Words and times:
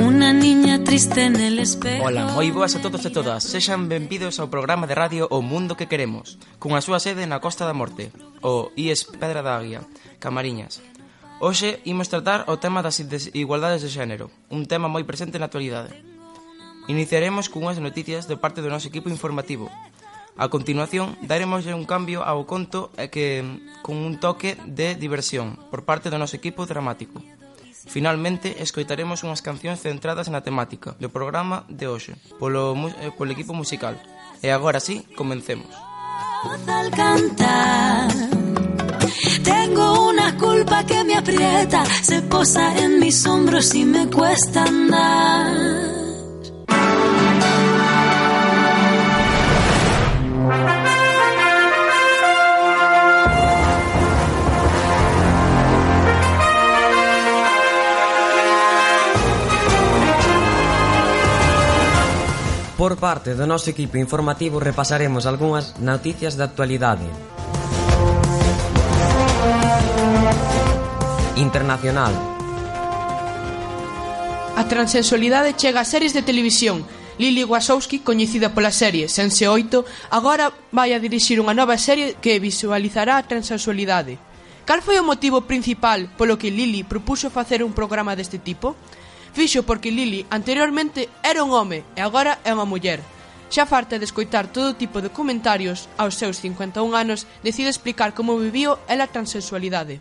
Una 0.00 0.32
niña 0.32 0.84
triste 0.84 1.24
en 1.24 1.36
el 1.36 1.58
espejo. 1.58 2.04
Ola, 2.04 2.28
moi 2.36 2.48
boas 2.52 2.76
a 2.76 2.82
todos 2.84 3.04
e 3.06 3.10
todas. 3.10 3.44
Sexan 3.44 3.88
benvidos 3.88 4.36
ao 4.36 4.52
programa 4.52 4.84
de 4.84 4.94
radio 4.94 5.24
O 5.32 5.40
Mundo 5.40 5.76
que 5.76 5.88
Queremos 5.88 6.36
Cunha 6.60 6.84
súa 6.84 7.00
sede 7.00 7.24
na 7.24 7.40
Costa 7.40 7.64
da 7.64 7.72
Morte 7.72 8.12
O 8.44 8.68
IES 8.76 9.08
Pedra 9.16 9.40
da 9.40 9.56
Águia, 9.56 9.80
Camariñas. 10.20 10.84
Hoxe 11.40 11.80
imos 11.88 12.12
tratar 12.12 12.44
o 12.52 12.60
tema 12.60 12.84
das 12.84 13.00
desigualdades 13.00 13.80
de 13.80 13.88
xénero 13.88 14.28
Un 14.52 14.68
tema 14.68 14.92
moi 14.92 15.08
presente 15.08 15.40
na 15.40 15.48
actualidade. 15.48 15.96
Iniciaremos 16.90 17.48
cunhas 17.48 17.78
noticias 17.78 18.26
de 18.26 18.36
parte 18.36 18.60
do 18.60 18.68
noso 18.68 18.90
equipo 18.90 19.08
informativo. 19.08 19.72
A 20.40 20.48
continuación, 20.48 21.20
daremos 21.20 21.68
un 21.68 21.84
cambio 21.84 22.24
ao 22.24 22.48
conto 22.48 22.88
e 22.96 23.12
que 23.12 23.44
con 23.84 24.00
un 24.00 24.16
toque 24.16 24.56
de 24.64 24.96
diversión 24.96 25.60
por 25.68 25.84
parte 25.84 26.08
do 26.08 26.16
noso 26.16 26.40
equipo 26.40 26.64
dramático. 26.64 27.20
Finalmente, 27.84 28.56
escoitaremos 28.64 29.20
unhas 29.20 29.44
cancións 29.44 29.84
centradas 29.84 30.32
na 30.32 30.40
temática 30.40 30.96
do 30.96 31.12
programa 31.12 31.68
de 31.68 31.84
hoxe, 31.92 32.16
polo, 32.40 32.72
eh, 33.04 33.12
polo 33.12 33.36
equipo 33.36 33.52
musical. 33.52 34.00
E 34.40 34.48
agora 34.48 34.80
sí, 34.80 35.04
comencemos. 35.12 35.68
Al 36.64 36.88
cantar 36.88 38.08
Tengo 39.44 40.08
una 40.08 40.36
culpa 40.40 40.84
que 40.88 41.04
me 41.04 41.20
aprieta, 41.20 41.84
se 41.84 42.22
posa 42.22 42.80
en 42.80 42.98
mis 42.98 43.26
hombros 43.26 43.74
y 43.74 43.84
me 43.84 44.08
cuesta 44.08 44.64
andar. 44.64 45.99
Por 62.90 62.98
parte 62.98 63.38
do 63.38 63.46
noso 63.46 63.70
equipo 63.70 64.02
informativo 64.02 64.58
repasaremos 64.58 65.22
algunhas 65.22 65.78
noticias 65.78 66.34
da 66.34 66.50
actualidade. 66.50 67.06
Internacional 71.38 72.10
A 74.58 74.66
transexualidade 74.66 75.54
chega 75.54 75.78
a 75.78 75.86
series 75.86 76.10
de 76.18 76.26
televisión. 76.26 76.82
Lili 77.14 77.46
Wasowski, 77.46 78.02
coñecida 78.02 78.50
pola 78.50 78.74
serie 78.74 79.06
Sense 79.06 79.46
8, 79.46 80.10
agora 80.10 80.50
vai 80.74 80.90
a 80.90 80.98
dirixir 80.98 81.38
unha 81.38 81.54
nova 81.54 81.78
serie 81.78 82.18
que 82.18 82.42
visualizará 82.42 83.22
a 83.22 83.26
transexualidade. 83.30 84.18
Cal 84.66 84.82
foi 84.82 84.98
o 84.98 85.06
motivo 85.06 85.46
principal 85.46 86.10
polo 86.18 86.34
que 86.34 86.50
Lili 86.50 86.82
propuxo 86.82 87.30
facer 87.30 87.62
un 87.62 87.70
programa 87.70 88.18
deste 88.18 88.42
tipo? 88.42 88.74
Fixo 89.32 89.62
porque 89.62 89.90
Lili 89.90 90.26
anteriormente 90.30 91.08
era 91.22 91.44
un 91.44 91.50
home 91.54 91.84
e 91.94 92.00
agora 92.02 92.38
é 92.42 92.50
unha 92.50 92.66
muller. 92.66 92.98
Xa 93.50 93.66
farta 93.66 93.98
de 93.98 94.06
escoitar 94.06 94.46
todo 94.50 94.78
tipo 94.78 95.02
de 95.02 95.10
comentarios, 95.10 95.90
aos 95.98 96.14
seus 96.18 96.38
51 96.38 96.94
anos 96.94 97.26
decide 97.42 97.70
explicar 97.70 98.14
como 98.14 98.38
viviu 98.38 98.78
ela 98.86 99.06
a 99.06 99.12
transexualidade. 99.12 99.98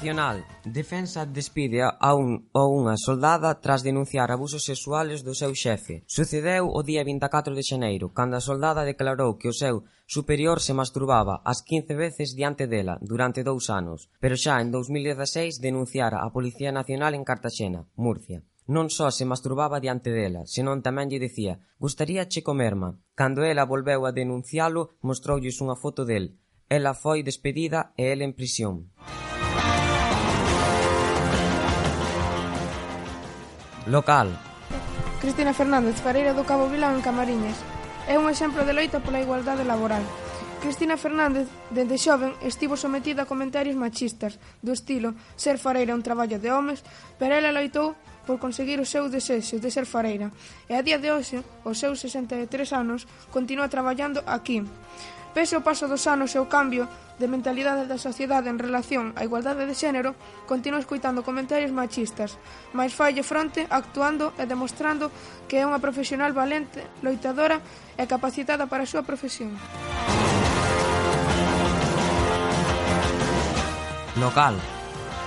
Nacional. 0.00 0.46
Defensa 0.64 1.26
despide 1.26 1.84
a 1.84 2.10
un 2.16 2.48
ou 2.56 2.72
unha 2.72 2.96
soldada 2.96 3.60
tras 3.60 3.84
denunciar 3.84 4.32
abusos 4.32 4.64
sexuales 4.64 5.20
do 5.20 5.36
seu 5.36 5.52
xefe. 5.52 6.08
Sucedeu 6.08 6.72
o 6.72 6.80
día 6.80 7.04
24 7.04 7.52
de 7.52 7.60
xaneiro, 7.60 8.08
cando 8.16 8.40
a 8.40 8.40
soldada 8.40 8.88
declarou 8.88 9.36
que 9.36 9.52
o 9.52 9.52
seu 9.52 9.84
superior 10.08 10.64
se 10.64 10.72
masturbaba 10.72 11.44
as 11.44 11.60
15 11.60 11.92
veces 12.00 12.32
diante 12.32 12.64
dela 12.64 12.96
durante 13.04 13.44
dous 13.44 13.68
anos, 13.68 14.08
pero 14.24 14.40
xa 14.40 14.64
en 14.64 14.72
2016 14.72 15.60
denunciara 15.60 16.24
a 16.24 16.32
Policía 16.32 16.72
Nacional 16.72 17.12
en 17.12 17.20
Cartaxena, 17.28 17.84
Murcia 17.92 18.40
non 18.72 18.88
só 18.88 19.12
se 19.12 19.28
masturbaba 19.28 19.84
diante 19.84 20.14
dela, 20.16 20.48
senón 20.48 20.80
tamén 20.80 21.12
lle 21.12 21.20
dicía 21.20 21.60
«Gustaríache 21.76 22.40
comerma». 22.40 22.96
Cando 23.12 23.44
ela 23.44 23.68
volveu 23.68 24.08
a 24.08 24.14
denuncialo, 24.16 24.96
mostroulles 25.04 25.60
unha 25.60 25.76
foto 25.76 26.08
del. 26.08 26.40
Ela 26.72 26.94
foi 26.94 27.20
despedida 27.26 27.92
e 28.00 28.14
el 28.14 28.22
en 28.24 28.32
prisión. 28.32 28.94
Local. 33.86 34.28
Cristina 35.20 35.52
Fernández 35.52 35.96
Fareira 36.00 36.36
do 36.36 36.44
Cabo 36.44 36.68
Vilán 36.68 37.00
en 37.00 37.02
Camariñas. 37.04 37.56
É 38.04 38.20
un 38.20 38.28
exemplo 38.28 38.64
de 38.68 38.76
loita 38.76 39.00
pola 39.00 39.20
igualdade 39.24 39.64
laboral. 39.64 40.04
Cristina 40.60 41.00
Fernández, 41.00 41.48
dende 41.72 41.96
xoven, 41.96 42.36
estivo 42.44 42.76
sometida 42.76 43.24
a 43.24 43.30
comentarios 43.30 43.80
machistas 43.80 44.36
do 44.60 44.76
estilo 44.76 45.16
ser 45.32 45.56
fareira 45.56 45.96
un 45.96 46.04
traballo 46.04 46.36
de 46.36 46.52
homes, 46.52 46.84
pero 47.16 47.32
ela 47.32 47.48
loitou 47.48 47.96
por 48.28 48.36
conseguir 48.36 48.76
o 48.76 48.88
seu 48.88 49.08
desexo 49.08 49.56
de 49.56 49.72
ser 49.72 49.88
fareira 49.88 50.28
e 50.68 50.76
a 50.76 50.84
día 50.84 51.00
de 51.00 51.08
hoxe, 51.08 51.40
aos 51.64 51.80
seus 51.80 52.04
63 52.04 52.76
anos, 52.76 53.08
continúa 53.32 53.72
traballando 53.72 54.20
aquí. 54.28 54.60
Pese 55.30 55.54
ao 55.54 55.62
paso 55.62 55.86
dos 55.86 56.10
anos 56.10 56.34
e 56.34 56.42
o 56.42 56.50
cambio 56.50 56.90
de 57.20 57.30
mentalidade 57.30 57.86
da 57.86 58.00
sociedade 58.00 58.50
en 58.50 58.58
relación 58.58 59.14
á 59.14 59.22
igualdade 59.22 59.68
de 59.68 59.78
xénero, 59.78 60.18
continúa 60.48 60.82
escoitando 60.82 61.22
comentarios 61.22 61.70
machistas, 61.70 62.34
mais 62.74 62.90
falle 62.96 63.22
fronte 63.22 63.68
actuando 63.70 64.34
e 64.40 64.48
demostrando 64.48 65.12
que 65.46 65.60
é 65.60 65.66
unha 65.68 65.78
profesional 65.78 66.34
valente, 66.34 66.82
loitadora 67.04 67.62
e 67.94 68.04
capacitada 68.10 68.66
para 68.66 68.82
a 68.82 68.90
súa 68.90 69.06
profesión. 69.06 69.54
Local, 74.18 74.58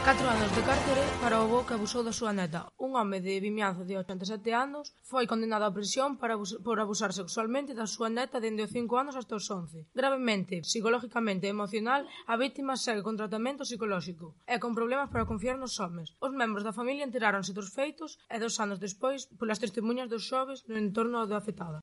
4 0.04 0.28
anos 0.28 0.54
de 0.54 0.62
cárcere 0.64 1.02
para 1.22 1.40
o 1.40 1.48
avó 1.48 1.64
que 1.64 1.80
abusou 1.80 2.04
da 2.04 2.12
súa 2.12 2.36
neta. 2.36 2.68
Un 2.76 2.92
home 3.00 3.24
de 3.24 3.40
Vimianzo 3.40 3.88
de 3.88 3.96
87 3.96 4.52
anos 4.52 4.92
foi 5.00 5.24
condenado 5.32 5.64
a 5.64 5.72
prisión 5.72 6.20
para 6.20 6.36
abus 6.36 6.60
por 6.60 6.76
abusar 6.84 7.16
sexualmente 7.16 7.72
da 7.72 7.88
súa 7.88 8.12
neta 8.12 8.44
dende 8.44 8.68
os 8.68 8.76
5 8.76 9.00
anos 9.00 9.16
hasta 9.16 9.40
os 9.40 9.48
11. 9.48 9.88
Gravemente, 9.96 10.60
psicológicamente 10.68 11.48
e 11.48 11.56
emocional, 11.56 12.04
a 12.28 12.36
víctima 12.36 12.76
segue 12.76 13.00
con 13.00 13.16
tratamento 13.16 13.64
psicolóxico 13.64 14.36
e 14.44 14.60
con 14.60 14.76
problemas 14.76 15.08
para 15.08 15.24
confiar 15.24 15.56
nos 15.56 15.80
homes. 15.80 16.12
Os 16.20 16.36
membros 16.36 16.68
da 16.68 16.76
familia 16.76 17.08
enteráronse 17.08 17.56
dos 17.56 17.72
feitos 17.72 18.20
e 18.28 18.44
dos 18.44 18.60
anos 18.60 18.84
despois 18.84 19.32
polas 19.40 19.64
testemunhas 19.64 20.12
dos 20.12 20.28
xoves 20.28 20.68
no 20.68 20.76
entorno 20.76 21.24
da 21.24 21.40
afetada. 21.40 21.80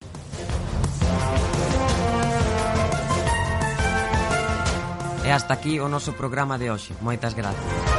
E 5.25 5.33
hasta 5.33 5.55
aquí 5.57 5.81
o 5.81 5.89
noso 5.89 6.13
programa 6.13 6.61
de 6.61 6.69
hoxe. 6.69 6.93
Moitas 7.01 7.33
grazas. 7.33 7.90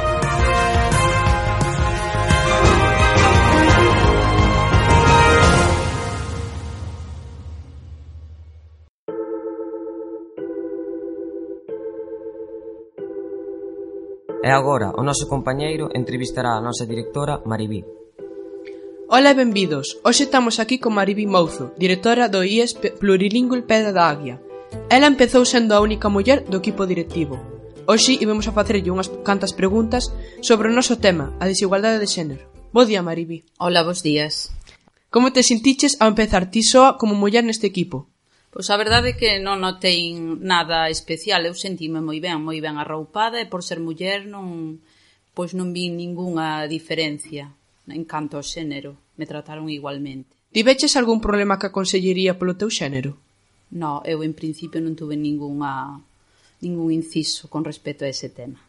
E 14.42 14.50
agora 14.50 14.90
o 14.98 15.06
noso 15.06 15.30
compañeiro 15.30 15.94
entrevistará 15.94 16.58
a 16.58 16.64
nosa 16.66 16.90
directora 16.90 17.46
Maribí. 17.46 17.86
Ola 19.06 19.30
e 19.30 19.38
benvidos. 19.38 20.02
Hoxe 20.02 20.26
estamos 20.26 20.58
aquí 20.58 20.82
con 20.82 20.98
Maribí 20.98 21.30
Mouzo, 21.30 21.78
directora 21.78 22.26
do 22.26 22.42
IES 22.42 22.74
Plurilingüe 22.98 23.62
Pedra 23.62 23.94
da 23.94 24.10
Águia. 24.10 24.42
Ela 24.90 25.06
empezou 25.06 25.46
sendo 25.46 25.78
a 25.78 25.84
única 25.86 26.10
muller 26.10 26.42
do 26.50 26.58
equipo 26.58 26.90
directivo. 26.90 27.38
Hoxe 27.86 28.18
íbamos 28.18 28.50
a 28.50 28.56
facerlle 28.58 28.90
unhas 28.90 29.14
cantas 29.22 29.54
preguntas 29.54 30.10
sobre 30.42 30.72
o 30.72 30.76
noso 30.76 30.98
tema, 30.98 31.38
a 31.38 31.46
desigualdade 31.46 32.02
de 32.02 32.10
xénero. 32.10 32.50
Bo 32.74 32.82
día, 32.90 33.06
Maribí. 33.06 33.46
Ola, 33.62 33.86
bos 33.86 34.02
días. 34.02 34.50
Como 35.14 35.30
te 35.30 35.46
sentiches 35.46 36.02
ao 36.02 36.10
empezar 36.10 36.50
ti 36.50 36.66
soa 36.66 36.98
como 36.98 37.14
muller 37.14 37.46
neste 37.46 37.70
equipo? 37.70 38.10
Pois 38.52 38.68
a 38.68 38.76
verdade 38.76 39.16
é 39.16 39.18
que 39.18 39.40
non 39.40 39.64
notei 39.64 40.12
nada 40.44 40.92
especial, 40.92 41.48
eu 41.48 41.56
sentime 41.56 42.04
moi 42.04 42.20
ben, 42.20 42.44
moi 42.44 42.60
ben 42.60 42.76
arroupada 42.76 43.40
e 43.40 43.48
por 43.48 43.64
ser 43.64 43.80
muller 43.80 44.28
non 44.28 44.84
pois 45.32 45.56
non 45.56 45.72
vi 45.72 45.88
ningunha 45.88 46.68
diferencia 46.68 47.56
en 47.88 48.04
canto 48.04 48.36
ao 48.36 48.44
xénero, 48.44 49.00
me 49.16 49.24
trataron 49.24 49.72
igualmente. 49.72 50.36
Tiveches 50.52 51.00
algún 51.00 51.24
problema 51.24 51.56
que 51.56 51.72
aconsellería 51.72 52.36
consellería 52.36 52.40
polo 52.40 52.60
teu 52.60 52.68
xénero? 52.68 53.16
No, 53.72 54.04
eu 54.04 54.20
en 54.20 54.36
principio 54.36 54.84
non 54.84 55.00
tuve 55.00 55.16
ningunha 55.16 56.04
ningún 56.60 56.92
inciso 56.92 57.48
con 57.48 57.64
respecto 57.64 58.04
a 58.04 58.12
ese 58.12 58.28
tema. 58.28 58.60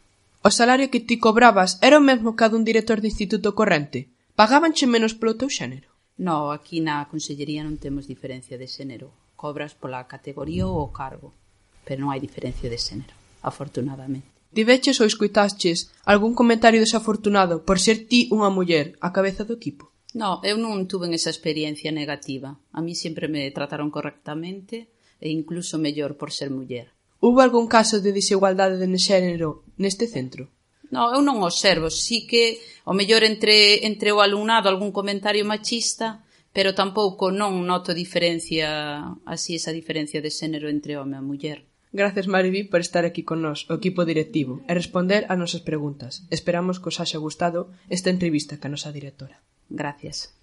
O 0.47 0.49
salario 0.51 0.87
que 0.87 1.03
ti 1.03 1.19
cobrabas 1.19 1.75
era 1.83 1.99
o 1.99 2.07
mesmo 2.07 2.39
que 2.39 2.47
a 2.47 2.51
dun 2.51 2.63
director 2.63 3.03
de 3.03 3.11
instituto 3.11 3.51
corrente? 3.51 4.07
Pagabanche 4.39 4.87
menos 4.87 5.11
polo 5.11 5.35
teu 5.35 5.51
xénero? 5.51 5.91
No, 6.15 6.55
aquí 6.55 6.79
na 6.79 7.03
consellería 7.11 7.67
non 7.67 7.75
temos 7.75 8.07
diferencia 8.07 8.55
de 8.55 8.71
xénero 8.71 9.11
cobras 9.43 9.75
pola 9.75 10.07
categoría 10.07 10.63
ou 10.71 10.79
o 10.87 10.93
cargo, 10.95 11.35
pero 11.83 11.99
non 11.99 12.15
hai 12.15 12.23
diferencia 12.23 12.71
de 12.71 12.79
xénero, 12.79 13.11
afortunadamente. 13.43 14.31
Tiveches 14.55 15.03
ou 15.03 15.09
escuitaches 15.11 15.91
algún 16.07 16.31
comentario 16.31 16.79
desafortunado 16.79 17.67
por 17.67 17.75
ser 17.83 18.07
ti 18.07 18.31
unha 18.31 18.47
muller 18.47 18.95
a 19.03 19.11
cabeza 19.11 19.43
do 19.43 19.59
equipo? 19.59 19.91
No, 20.15 20.39
eu 20.47 20.55
non 20.55 20.87
tuve 20.87 21.11
esa 21.11 21.33
experiencia 21.33 21.91
negativa. 21.91 22.55
A 22.71 22.79
mí 22.79 22.95
sempre 22.95 23.27
me 23.27 23.51
trataron 23.51 23.91
correctamente 23.91 24.93
e 25.19 25.27
incluso 25.27 25.75
mellor 25.75 26.15
por 26.15 26.31
ser 26.31 26.47
muller. 26.47 26.95
Houve 27.19 27.43
algún 27.43 27.67
caso 27.67 27.99
de 27.99 28.15
desigualdade 28.15 28.79
de 28.79 28.87
xénero 28.95 29.67
neste 29.75 30.07
centro? 30.07 30.47
No, 30.93 31.11
eu 31.11 31.19
non 31.25 31.43
observo, 31.43 31.91
si 31.91 32.23
que 32.29 32.61
o 32.87 32.93
mellor 32.95 33.27
entre, 33.27 33.83
entre 33.83 34.15
o 34.15 34.23
alumnado 34.23 34.69
algún 34.71 34.93
comentario 34.95 35.43
machista, 35.43 36.22
pero 36.53 36.77
tampouco 36.77 37.33
non 37.33 37.65
noto 37.65 37.97
diferencia, 37.97 39.17
así 39.25 39.57
esa 39.57 39.73
diferencia 39.73 40.21
de 40.21 40.29
xénero 40.29 40.69
entre 40.69 40.95
home 40.95 41.17
e 41.17 41.25
muller. 41.25 41.59
Gracias, 41.93 42.25
Mariví, 42.25 42.63
por 42.63 42.81
estar 42.81 43.05
aquí 43.05 43.21
con 43.21 43.41
nós, 43.41 43.69
o 43.69 43.77
equipo 43.77 44.05
directivo, 44.05 44.61
e 44.69 44.73
responder 44.73 45.25
a 45.29 45.37
nosas 45.37 45.61
preguntas. 45.61 46.25
Esperamos 46.33 46.81
que 46.81 46.89
os 46.89 46.97
haxa 47.01 47.21
gustado 47.21 47.69
esta 47.89 48.09
entrevista 48.09 48.57
ca 48.61 48.69
nosa 48.69 48.89
directora. 48.89 49.41
Gracias. 49.69 50.33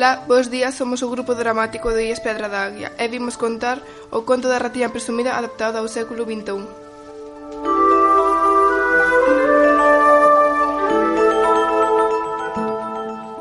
Ola, 0.00 0.24
bos 0.26 0.48
días, 0.48 0.74
somos 0.80 1.04
o 1.04 1.12
grupo 1.12 1.34
dramático 1.34 1.92
de 1.92 2.08
Ies 2.08 2.24
Pedra 2.24 2.48
da 2.48 2.64
Águia 2.64 2.88
e 2.96 3.04
vimos 3.12 3.36
contar 3.36 3.84
o 4.08 4.24
conto 4.24 4.48
da 4.48 4.56
ratiña 4.56 4.88
presumida 4.88 5.36
adaptado 5.36 5.76
ao 5.76 5.92
século 5.92 6.24
XXI. 6.24 6.56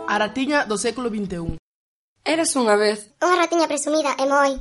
A 0.04 0.16
ratiña 0.20 0.68
do 0.68 0.76
século 0.76 1.08
XXI 1.08 1.56
Eras 2.28 2.52
unha 2.60 2.76
vez 2.76 3.08
Unha 3.24 3.40
ratiña 3.40 3.72
presumida 3.72 4.12
e 4.20 4.28
moi 4.28 4.60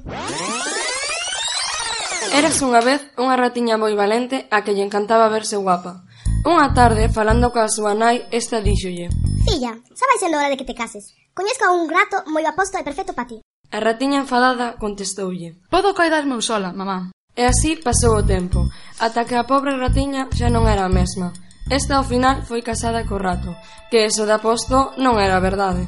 Eras 2.31 2.63
unha 2.63 2.79
vez 2.79 3.03
unha 3.19 3.35
ratiña 3.35 3.75
moi 3.75 3.99
valente 3.99 4.47
a 4.55 4.63
que 4.63 4.71
lle 4.71 4.87
encantaba 4.87 5.27
verse 5.27 5.59
guapa. 5.59 6.07
Unha 6.47 6.71
tarde, 6.79 7.11
falando 7.11 7.51
coa 7.51 7.67
súa 7.67 7.99
nai, 7.99 8.23
esta 8.31 8.63
díxolle 8.63 9.11
Filla, 9.43 9.75
xa 9.99 10.07
vai 10.07 10.19
sendo 10.23 10.39
hora 10.39 10.55
de 10.55 10.59
que 10.61 10.69
te 10.69 10.79
cases. 10.79 11.19
Coñezco 11.39 11.67
a 11.67 11.71
un 11.71 11.87
grato 11.87 12.27
moi 12.27 12.43
aposto 12.51 12.83
e 12.83 12.83
perfecto 12.83 13.15
para 13.15 13.31
ti. 13.31 13.39
A 13.71 13.79
ratiña 13.79 14.19
enfadada 14.19 14.75
contestoulle. 14.75 15.55
Podo 15.71 15.95
coidarme 15.95 16.35
eu 16.35 16.43
sola, 16.43 16.75
mamá. 16.75 17.15
E 17.39 17.47
así 17.47 17.79
pasou 17.79 18.19
o 18.19 18.27
tempo, 18.27 18.67
ata 18.99 19.23
que 19.23 19.39
a 19.39 19.47
pobre 19.47 19.79
ratiña 19.79 20.27
xa 20.35 20.51
non 20.51 20.67
era 20.67 20.83
a 20.83 20.91
mesma. 20.91 21.31
Esta 21.71 21.95
ao 21.95 22.03
final 22.03 22.43
foi 22.43 22.67
casada 22.67 23.07
co 23.07 23.23
rato, 23.23 23.55
que 23.87 24.03
eso 24.03 24.27
de 24.27 24.35
aposto 24.35 24.99
non 24.99 25.23
era 25.23 25.39
verdade. 25.39 25.87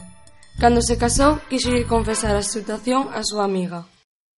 Cando 0.63 0.79
se 0.87 0.95
casou, 0.95 1.43
quixo 1.51 1.75
confesar 1.91 2.39
a 2.39 2.47
situación 2.47 3.11
á 3.11 3.19
súa 3.27 3.43
amiga. 3.43 3.91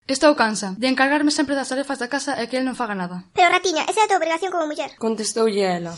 Estou 0.09 0.33
cansa 0.33 0.73
de 0.81 0.89
encargarme 0.89 1.29
sempre 1.29 1.53
das 1.53 1.69
tarefas 1.69 2.01
da 2.01 2.09
casa 2.09 2.41
e 2.41 2.49
que 2.49 2.57
el 2.57 2.65
non 2.65 2.73
faga 2.73 2.97
nada. 2.97 3.29
Pero, 3.37 3.53
Ratiña, 3.53 3.85
esa 3.85 4.01
é 4.01 4.03
a 4.05 4.09
tua 4.09 4.17
obrigación 4.17 4.49
como 4.49 4.65
muller. 4.65 4.97
Contestoulle 4.97 5.61
ela. 5.61 5.93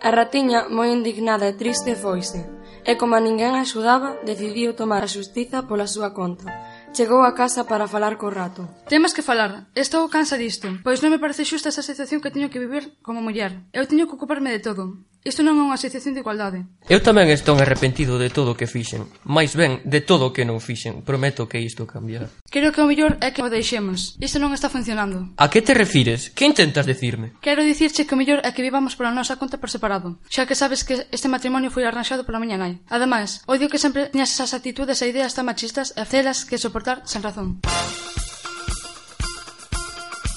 A 0.00 0.10
ratiña, 0.14 0.70
moi 0.70 0.94
indignada 0.94 1.50
e 1.50 1.58
triste, 1.58 1.98
foise, 1.98 2.46
e 2.86 2.92
a 2.94 3.20
ninguén 3.26 3.58
a 3.58 3.66
axudaba, 3.66 4.14
decidiu 4.22 4.70
tomar 4.78 5.02
a 5.02 5.10
xustiza 5.10 5.66
pola 5.66 5.90
súa 5.90 6.14
conta. 6.14 6.46
Chegou 6.94 7.26
a 7.26 7.34
casa 7.34 7.66
para 7.66 7.90
falar 7.90 8.14
co 8.14 8.30
rato. 8.30 8.62
Temos 8.86 9.10
que 9.10 9.26
falar. 9.26 9.66
Estou 9.74 10.06
cansa 10.06 10.38
disto, 10.38 10.70
pois 10.86 11.02
non 11.02 11.10
me 11.10 11.18
parece 11.18 11.42
xusta 11.42 11.74
esa 11.74 11.82
situación 11.82 12.22
que 12.22 12.30
teño 12.30 12.46
que 12.46 12.62
vivir 12.62 12.94
como 13.02 13.18
muller. 13.26 13.66
Eu 13.74 13.90
teño 13.90 14.06
que 14.06 14.14
ocuparme 14.14 14.54
de 14.54 14.62
todo. 14.62 15.02
Isto 15.28 15.44
non 15.44 15.60
é 15.60 15.62
unha 15.68 15.76
asociación 15.76 16.16
de 16.16 16.24
igualdade. 16.24 16.64
Eu 16.88 17.04
tamén 17.04 17.28
estou 17.28 17.52
arrepentido 17.60 18.16
de 18.16 18.32
todo 18.32 18.56
o 18.56 18.58
que 18.58 18.64
fixen. 18.64 19.04
Mais 19.28 19.52
ben, 19.52 19.84
de 19.84 20.00
todo 20.00 20.24
o 20.24 20.32
que 20.32 20.48
non 20.48 20.56
fixen. 20.56 21.04
Prometo 21.04 21.44
que 21.44 21.60
isto 21.60 21.84
cambiará. 21.84 22.32
Creo 22.48 22.72
que 22.72 22.80
o 22.80 22.88
mellor 22.88 23.20
é 23.20 23.28
que 23.36 23.44
o 23.44 23.52
deixemos. 23.52 24.16
Isto 24.24 24.40
non 24.40 24.56
está 24.56 24.72
funcionando. 24.72 25.36
A 25.36 25.52
que 25.52 25.60
te 25.60 25.76
refires? 25.76 26.32
Que 26.32 26.48
intentas 26.48 26.88
decirme? 26.88 27.36
Quero 27.44 27.60
dicirche 27.60 28.08
que 28.08 28.16
o 28.16 28.20
mellor 28.20 28.40
é 28.40 28.56
que 28.56 28.64
vivamos 28.64 28.96
pola 28.96 29.12
nosa 29.12 29.36
conta 29.36 29.60
por 29.60 29.68
separado, 29.68 30.16
xa 30.32 30.48
que 30.48 30.56
sabes 30.56 30.80
que 30.80 31.04
este 31.12 31.28
matrimonio 31.28 31.68
foi 31.68 31.84
arranxado 31.84 32.24
pola 32.24 32.40
miña 32.40 32.56
nai. 32.56 32.80
Ademais, 32.88 33.44
odio 33.44 33.68
que 33.68 33.76
sempre 33.76 34.08
tiñas 34.08 34.32
esas 34.32 34.56
actitudes 34.56 35.04
e 35.04 35.12
ideas 35.12 35.36
tan 35.36 35.44
machistas 35.44 35.92
e 35.92 36.08
celas 36.08 36.48
que 36.48 36.56
soportar 36.56 37.04
sen 37.04 37.20
razón. 37.20 37.60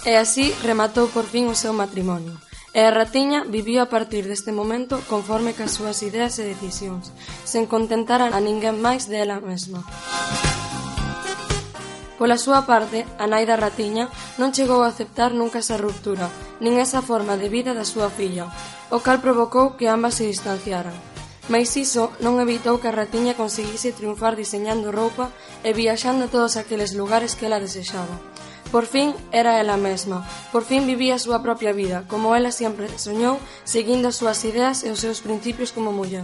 E 0.04 0.20
así 0.20 0.52
rematou 0.68 1.08
por 1.16 1.24
fin 1.24 1.48
o 1.48 1.56
seu 1.56 1.72
matrimonio. 1.72 2.51
E 2.72 2.88
a 2.88 2.92
Ratiña 2.92 3.44
viviu 3.44 3.84
a 3.84 3.92
partir 3.92 4.24
deste 4.32 4.56
momento 4.56 5.04
conforme 5.12 5.52
cas 5.52 5.76
súas 5.76 6.00
ideas 6.08 6.40
e 6.40 6.48
decisións, 6.48 7.12
sen 7.44 7.68
contentar 7.68 8.24
a 8.24 8.40
ninguén 8.40 8.80
máis 8.80 9.12
dela 9.12 9.44
mesma. 9.44 9.84
Pola 12.16 12.40
súa 12.40 12.64
parte, 12.64 13.04
a 13.20 13.28
nai 13.28 13.44
da 13.44 13.60
Ratiña 13.60 14.08
non 14.40 14.56
chegou 14.56 14.88
a 14.88 14.92
aceptar 14.96 15.36
nunca 15.36 15.60
esa 15.60 15.76
ruptura, 15.76 16.32
nin 16.64 16.80
esa 16.80 17.04
forma 17.04 17.36
de 17.36 17.52
vida 17.52 17.76
da 17.76 17.84
súa 17.84 18.08
filla, 18.08 18.48
o 18.88 19.04
cal 19.04 19.20
provocou 19.20 19.76
que 19.76 19.92
ambas 19.92 20.16
se 20.16 20.24
distanciaran. 20.24 20.96
Mais 21.52 21.76
iso 21.76 22.16
non 22.24 22.40
evitou 22.40 22.80
que 22.80 22.88
a 22.88 22.96
Ratiña 22.96 23.36
conseguise 23.36 23.92
triunfar 23.92 24.40
diseñando 24.40 24.96
roupa 24.96 25.28
e 25.68 25.76
viaxando 25.76 26.30
a 26.30 26.32
todos 26.32 26.56
aqueles 26.56 26.96
lugares 26.96 27.36
que 27.36 27.52
ela 27.52 27.60
desexaba. 27.60 28.31
Por 28.72 28.86
fin 28.86 29.14
era 29.32 29.60
ela 29.60 29.76
mesma, 29.76 30.24
por 30.52 30.64
fin 30.64 30.88
vivía 30.88 31.20
a 31.20 31.24
súa 31.24 31.44
propia 31.44 31.76
vida, 31.76 32.08
como 32.08 32.40
ela 32.40 32.56
sempre 32.56 32.88
soñou, 32.96 33.36
seguindo 33.68 34.08
as 34.08 34.16
súas 34.16 34.40
ideas 34.48 34.88
e 34.88 34.90
os 34.96 35.04
seus 35.04 35.20
principios 35.20 35.76
como 35.76 35.92
muller. 35.92 36.24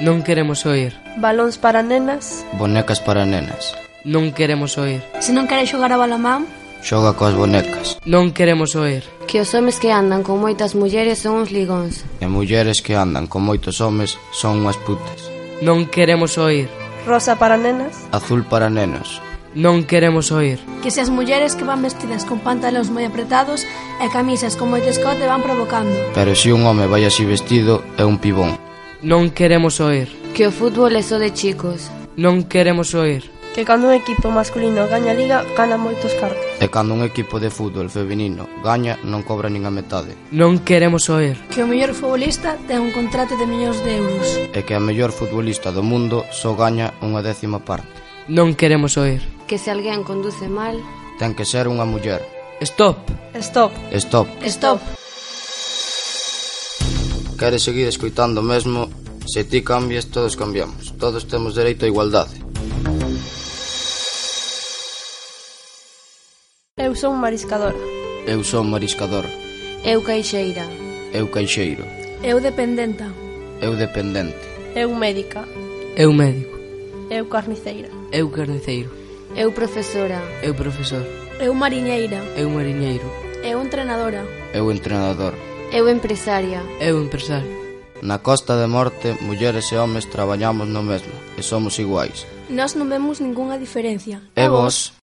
Non 0.00 0.24
queremos 0.24 0.64
oír. 0.64 0.96
Balóns 1.20 1.60
para 1.60 1.84
nenas. 1.84 2.46
Bonecas 2.56 3.04
para 3.04 3.28
nenas. 3.28 3.76
Non 4.06 4.32
queremos 4.32 4.80
oír. 4.80 5.04
Se 5.20 5.34
non 5.36 5.44
queres 5.44 5.68
xogar 5.68 5.92
a 5.92 6.00
balamán, 6.00 6.48
xoga 6.80 7.12
coas 7.12 7.36
bonecas. 7.36 8.00
Non 8.08 8.32
queremos 8.32 8.72
oír 8.80 9.04
que 9.30 9.40
os 9.40 9.54
homes 9.54 9.78
que 9.78 9.94
andan 9.94 10.26
con 10.26 10.42
moitas 10.42 10.74
mulleres 10.74 11.22
son 11.22 11.46
uns 11.46 11.54
ligóns. 11.54 12.02
E 12.18 12.26
mulleres 12.26 12.82
que 12.82 12.98
andan 12.98 13.30
con 13.30 13.46
moitos 13.46 13.78
homes 13.78 14.18
son 14.34 14.66
unhas 14.66 14.74
putas. 14.82 15.30
Non 15.62 15.86
queremos 15.86 16.34
oír. 16.34 16.66
Rosa 17.06 17.38
para 17.38 17.54
nenas. 17.54 17.94
Azul 18.10 18.42
para 18.42 18.66
nenos. 18.66 19.22
Non 19.54 19.86
queremos 19.86 20.34
oír. 20.34 20.58
Que 20.82 20.90
se 20.90 20.98
as 20.98 21.14
mulleres 21.14 21.54
que 21.54 21.62
van 21.62 21.78
vestidas 21.78 22.26
con 22.26 22.42
pantalóns 22.42 22.90
moi 22.90 23.06
apretados 23.06 23.62
e 24.02 24.10
camisas 24.10 24.58
con 24.58 24.74
moito 24.74 24.90
escote 24.90 25.30
van 25.30 25.46
provocando. 25.46 25.94
Pero 26.10 26.34
se 26.34 26.50
un 26.50 26.66
home 26.66 26.90
vai 26.90 27.06
así 27.06 27.22
vestido 27.22 27.86
é 27.94 28.02
un 28.02 28.18
pibón. 28.18 28.58
Non 28.98 29.30
queremos 29.30 29.78
oír. 29.78 30.10
Que 30.34 30.50
o 30.50 30.54
fútbol 30.54 30.98
é 30.98 31.06
só 31.06 31.22
de 31.22 31.30
chicos. 31.30 31.86
Non 32.18 32.50
queremos 32.50 32.98
oír 32.98 33.30
que 33.54 33.64
cando 33.64 33.88
un 33.88 33.94
equipo 33.94 34.30
masculino 34.30 34.86
gaña 34.86 35.10
a 35.10 35.18
liga, 35.18 35.38
gana 35.56 35.74
moitos 35.76 36.14
cartos. 36.18 36.42
E 36.62 36.70
cando 36.70 36.94
un 36.94 37.02
equipo 37.02 37.42
de 37.42 37.50
fútbol 37.50 37.90
feminino 37.90 38.46
gaña, 38.62 38.98
non 39.02 39.26
cobra 39.26 39.50
nin 39.50 39.66
a 39.66 39.74
metade. 39.74 40.14
Non 40.30 40.62
queremos 40.62 41.10
oír. 41.10 41.34
Que 41.50 41.62
o 41.62 41.68
mellor 41.68 41.92
futbolista 41.92 42.54
ten 42.70 42.78
un 42.78 42.94
contrato 42.94 43.34
de 43.34 43.46
millóns 43.50 43.82
de 43.82 43.98
euros. 43.98 44.26
E 44.54 44.60
que 44.62 44.78
a 44.78 44.82
mellor 44.82 45.10
futbolista 45.10 45.74
do 45.74 45.82
mundo 45.82 46.22
só 46.30 46.54
gaña 46.54 46.94
unha 47.02 47.20
décima 47.26 47.58
parte. 47.58 47.90
Non 48.30 48.54
queremos 48.54 48.94
oír. 48.94 49.20
Que 49.50 49.58
se 49.58 49.74
alguén 49.74 50.06
conduce 50.06 50.46
mal... 50.46 50.78
Ten 51.18 51.34
que 51.34 51.44
ser 51.44 51.66
unha 51.66 51.84
muller. 51.84 52.22
Stop. 52.62 52.96
Stop. 53.34 53.74
Stop. 53.92 54.28
Stop. 54.46 54.80
Queres 57.36 57.64
seguir 57.64 57.88
escoitando 57.88 58.42
mesmo? 58.42 58.88
Se 59.26 59.44
ti 59.44 59.62
cambias, 59.62 60.08
todos 60.08 60.36
cambiamos. 60.36 60.92
Todos 60.98 61.26
temos 61.26 61.54
dereito 61.54 61.84
a 61.84 61.88
igualdade. 61.88 62.39
son 67.00 67.16
mariscadora. 67.16 67.80
Eu 68.26 68.44
son 68.44 68.68
mariscador. 68.68 69.24
Eu 69.82 70.04
caixeira. 70.04 70.68
Eu 71.16 71.30
caixeiro. 71.32 71.84
Eu 72.22 72.36
dependenta. 72.40 73.08
Eu 73.64 73.72
dependente. 73.74 74.36
Eu 74.76 74.92
médica. 74.94 75.42
Eu 75.96 76.12
médico. 76.12 76.56
Eu 77.08 77.24
carniceira. 77.32 77.88
Eu 78.12 78.28
carniceiro. 78.28 78.90
Eu 79.34 79.48
profesora. 79.52 80.20
Eu 80.42 80.52
profesor. 80.54 81.04
Eu 81.40 81.54
mariñeira. 81.54 82.20
Eu 82.36 82.50
mariñeiro. 82.50 83.08
Eu 83.42 83.64
entrenadora. 83.64 84.22
Eu 84.52 84.70
entrenador. 84.70 85.32
Eu 85.72 85.88
empresaria. 85.88 86.60
Eu 86.80 87.02
empresario. 87.02 87.60
Na 88.02 88.18
Costa 88.18 88.60
de 88.60 88.66
Morte, 88.66 89.16
mulleres 89.22 89.72
e 89.72 89.76
homes 89.76 90.04
traballamos 90.04 90.68
no 90.68 90.82
mesmo 90.82 91.12
e 91.38 91.42
somos 91.42 91.78
iguais. 91.78 92.26
Nós 92.50 92.74
non 92.76 92.88
vemos 92.92 93.20
ningunha 93.20 93.56
diferencia. 93.56 94.20
E 94.36 94.48
vos? 94.48 94.99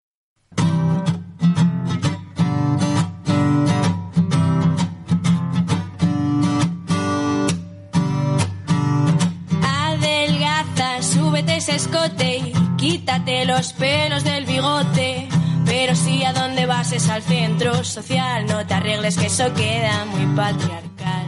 traes 11.68 11.84
escote 11.84 12.38
y 12.38 12.54
quítate 12.78 13.46
los 13.46 13.74
pelos 13.74 14.24
del 14.24 14.46
bigote. 14.46 15.28
Pero 15.66 15.96
si 15.96 16.24
a 16.24 16.32
dónde 16.32 16.66
vas 16.66 16.94
es 16.94 17.10
al 17.10 17.22
centro 17.22 17.84
social, 17.84 18.46
no 18.46 18.66
te 18.66 18.74
arregles 18.74 19.18
que 19.18 19.26
eso 19.26 19.54
queda 19.54 20.06
muy 20.06 20.26
patriarcal. 20.36 21.26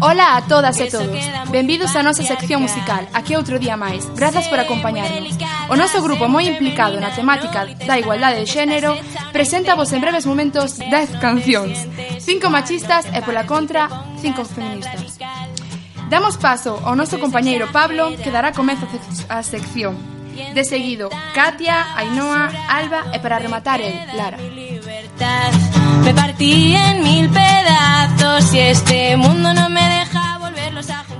Ola 0.00 0.36
a 0.36 0.46
todas 0.46 0.78
e 0.80 0.86
todos. 0.86 1.10
Benvidos 1.50 1.96
á 1.96 2.06
nosa 2.06 2.22
sección 2.22 2.62
musical, 2.62 3.08
aquí 3.12 3.34
outro 3.34 3.58
día 3.58 3.76
máis. 3.76 4.06
Grazas 4.14 4.46
por 4.46 4.62
acompañarnos. 4.62 5.36
O 5.68 5.74
noso 5.74 6.00
grupo 6.00 6.30
moi 6.30 6.46
implicado 6.46 6.96
na 7.02 7.10
temática 7.10 7.66
da 7.84 7.98
igualdade 7.98 8.40
de 8.40 8.46
xénero 8.48 8.94
presenta 9.34 9.74
vos 9.74 9.90
en 9.92 10.00
breves 10.00 10.24
momentos 10.24 10.78
10 10.78 11.18
cancións. 11.18 11.82
Cinco 12.22 12.48
machistas 12.48 13.04
e 13.10 13.20
pola 13.26 13.44
contra, 13.44 13.90
cinco 14.22 14.46
feministas. 14.46 15.18
Damos 16.08 16.36
paso 16.40 16.80
ao 16.84 16.96
noso 16.96 17.20
compañeiro 17.20 17.68
Pablo 17.68 18.08
que 18.16 18.32
dará 18.32 18.52
comezo 18.52 18.88
a 19.28 19.42
sección. 19.44 19.94
De 20.54 20.64
seguido, 20.64 21.10
Katia, 21.34 21.84
Ainhoa, 21.98 22.48
Alba 22.68 23.12
e 23.12 23.18
para 23.20 23.38
rematar 23.38 23.80
el, 23.82 23.92
Lara. 24.16 24.38
Me 26.04 26.14
partí 26.14 26.74
en 26.74 27.02
mil 27.02 27.28
pedazos 27.28 28.54
y 28.54 28.58
este 28.72 29.16
mundo 29.16 29.52
no 29.52 29.68
me 29.68 29.82
deja 29.82 30.07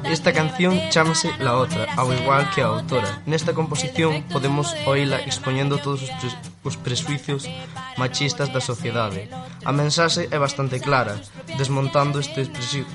Esta 0.09 0.33
canción 0.33 0.81
chámase 0.89 1.29
La 1.39 1.61
Otra, 1.61 1.85
ao 2.01 2.09
igual 2.17 2.49
que 2.57 2.65
a 2.65 2.73
autora. 2.73 3.21
Nesta 3.29 3.53
composición 3.53 4.25
podemos 4.33 4.73
oíla 4.89 5.21
expoñendo 5.21 5.77
todos 5.77 6.01
os, 6.01 6.11
pres 6.17 6.35
os 6.65 6.77
presuicios 6.81 7.45
machistas 8.01 8.49
da 8.49 8.65
sociedade. 8.65 9.29
A 9.69 9.73
mensaxe 9.77 10.25
é 10.33 10.39
bastante 10.41 10.81
clara, 10.81 11.21
desmontando 11.61 12.25
estes 12.25 12.49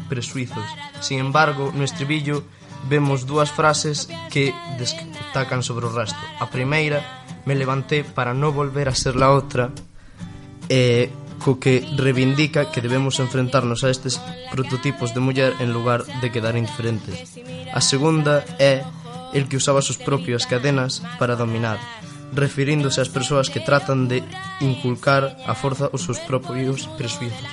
presuizos. 0.10 0.66
Sin 1.06 1.22
embargo, 1.22 1.70
no 1.70 1.86
estribillo 1.86 2.50
vemos 2.90 3.30
dúas 3.30 3.54
frases 3.54 4.10
que 4.34 4.50
destacan 4.82 5.62
sobre 5.62 5.86
o 5.86 5.94
resto. 5.94 6.18
A 6.42 6.50
primeira, 6.50 7.06
me 7.46 7.54
levanté 7.54 8.02
para 8.02 8.34
non 8.34 8.58
volver 8.58 8.90
a 8.90 8.98
ser 8.98 9.14
la 9.14 9.30
outra, 9.30 9.70
e 10.66 11.14
eh, 11.14 11.23
co 11.44 11.60
que 11.60 11.84
reivindica 12.00 12.72
que 12.72 12.80
debemos 12.80 13.20
enfrentarnos 13.20 13.84
a 13.84 13.92
estes 13.92 14.24
prototipos 14.50 15.14
de 15.14 15.20
muller 15.20 15.52
en 15.60 15.76
lugar 15.76 16.08
de 16.24 16.32
quedar 16.32 16.56
indiferentes. 16.56 17.36
A 17.76 17.84
segunda 17.84 18.48
é 18.58 18.88
el 19.36 19.52
que 19.52 19.60
usaba 19.60 19.84
sus 19.84 20.00
propias 20.00 20.48
cadenas 20.48 21.04
para 21.20 21.36
dominar, 21.36 21.78
referíndose 22.32 23.04
ás 23.04 23.12
persoas 23.12 23.52
que 23.52 23.60
tratan 23.60 24.08
de 24.08 24.24
inculcar 24.64 25.36
a 25.44 25.54
forza 25.54 25.92
os 25.92 26.08
seus 26.08 26.24
propios 26.24 26.88
presuizos. 26.96 27.44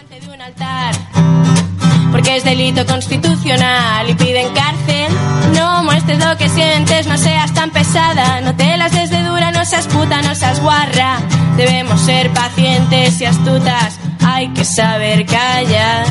Porque 2.14 2.36
es 2.36 2.44
delito 2.44 2.86
constitucional 2.86 4.08
y 4.10 4.14
piden 4.14 4.52
cárcel. 4.54 5.10
No 5.54 5.82
muestres 5.82 6.18
lo 6.18 6.36
que 6.36 6.48
sientes, 6.48 7.06
no 7.06 7.16
seas 7.16 7.52
tan 7.54 7.70
pesada, 7.70 8.40
no 8.40 8.54
te 8.54 8.76
las 8.76 8.92
des 8.92 9.10
de 9.10 9.22
dura, 9.22 9.50
no 9.52 9.64
seas 9.64 9.86
puta, 9.86 10.22
no 10.22 10.34
seas 10.34 10.60
guarra. 10.60 11.18
Debemos 11.60 12.00
ser 12.00 12.32
pacientes 12.32 13.20
y 13.20 13.26
astutas. 13.26 13.98
Hay 14.24 14.48
que 14.54 14.64
saber 14.64 15.26
callar 15.26 16.06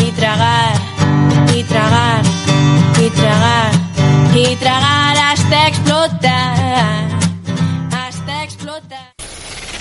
y 0.00 0.10
tragar, 0.12 0.72
y 1.54 1.62
tragar, 1.64 2.22
y 2.98 3.10
tragar, 3.10 3.72
y 4.34 4.56
tragar 4.56 5.16
hasta 5.18 5.68
explotar. 5.68 7.06
Hasta 7.92 8.44
explotar. 8.44 9.12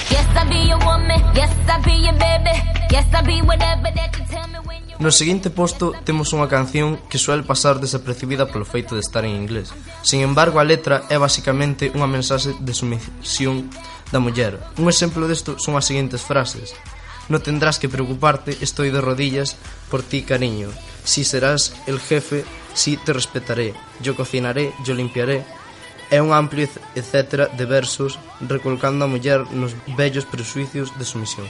Yes, 0.10 0.28
I 0.36 0.50
be 0.50 0.68
your 0.68 0.80
woman. 0.84 1.24
Yes, 1.36 1.52
I 1.70 1.82
be 1.86 2.04
your 2.04 2.18
baby. 2.20 2.52
Yes, 2.90 3.06
I 3.14 3.22
be 3.26 3.42
whatever 3.42 3.94
that 3.96 4.12
you 4.20 4.26
tell 4.26 4.46
me 4.50 4.60
when 4.68 4.90
you. 4.90 4.96
No 5.00 5.10
seguinte 5.12 5.50
posto 5.50 5.94
temos 6.04 6.36
unha 6.36 6.52
canción 6.52 7.00
que 7.08 7.16
suele 7.16 7.48
pasar 7.48 7.80
desapercibida 7.80 8.52
polo 8.52 8.68
feito 8.68 9.00
de 9.00 9.00
estar 9.00 9.24
en 9.24 9.40
inglés. 9.40 9.72
Sin 10.04 10.20
embargo, 10.20 10.60
a 10.60 10.68
letra 10.68 11.08
é 11.08 11.16
basicamente 11.16 11.96
unha 11.96 12.12
mensaxe 12.12 12.52
de 12.60 12.74
sumisión 12.76 13.72
da 14.12 14.20
muller. 14.20 14.60
Un 14.78 14.88
exemplo 14.92 15.28
desto 15.28 15.58
son 15.58 15.80
as 15.80 15.88
seguintes 15.88 16.22
frases. 16.22 16.76
No 17.32 17.40
tendrás 17.40 17.80
que 17.80 17.90
preocuparte, 17.90 18.58
estoy 18.62 18.92
de 18.92 19.00
rodillas 19.00 19.56
por 19.90 20.04
ti, 20.04 20.22
cariño. 20.22 20.70
Si 21.04 21.24
serás 21.24 21.74
el 21.88 22.00
jefe, 22.00 22.44
si 22.74 22.98
te 22.98 23.14
respetaré. 23.14 23.74
Yo 24.02 24.16
cocinaré, 24.16 24.74
yo 24.84 24.94
limpiaré. 24.94 25.46
É 26.12 26.20
un 26.22 26.36
amplio 26.36 26.68
etcétera 26.94 27.48
de 27.48 27.64
versos 27.64 28.20
recolcando 28.44 29.08
a 29.08 29.08
muller 29.08 29.48
nos 29.56 29.72
bellos 29.96 30.28
presuicios 30.28 30.92
de 31.00 31.08
sumisión. 31.08 31.48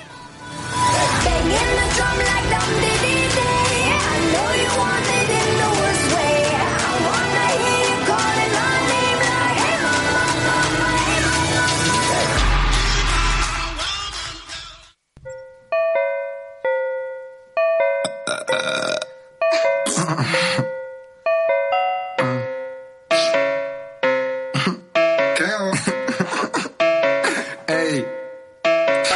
Ey. 27.68 28.06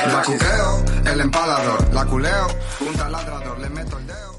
La 0.07 0.21
cuqueo, 0.23 0.85
el 1.11 1.19
empalador, 1.21 1.93
la 1.93 2.05
culeo, 2.05 2.47
un 2.79 2.93
taladrador, 2.95 3.59
le 3.59 3.69
meto 3.69 3.97
el 3.97 4.07
dedo. 4.07 4.35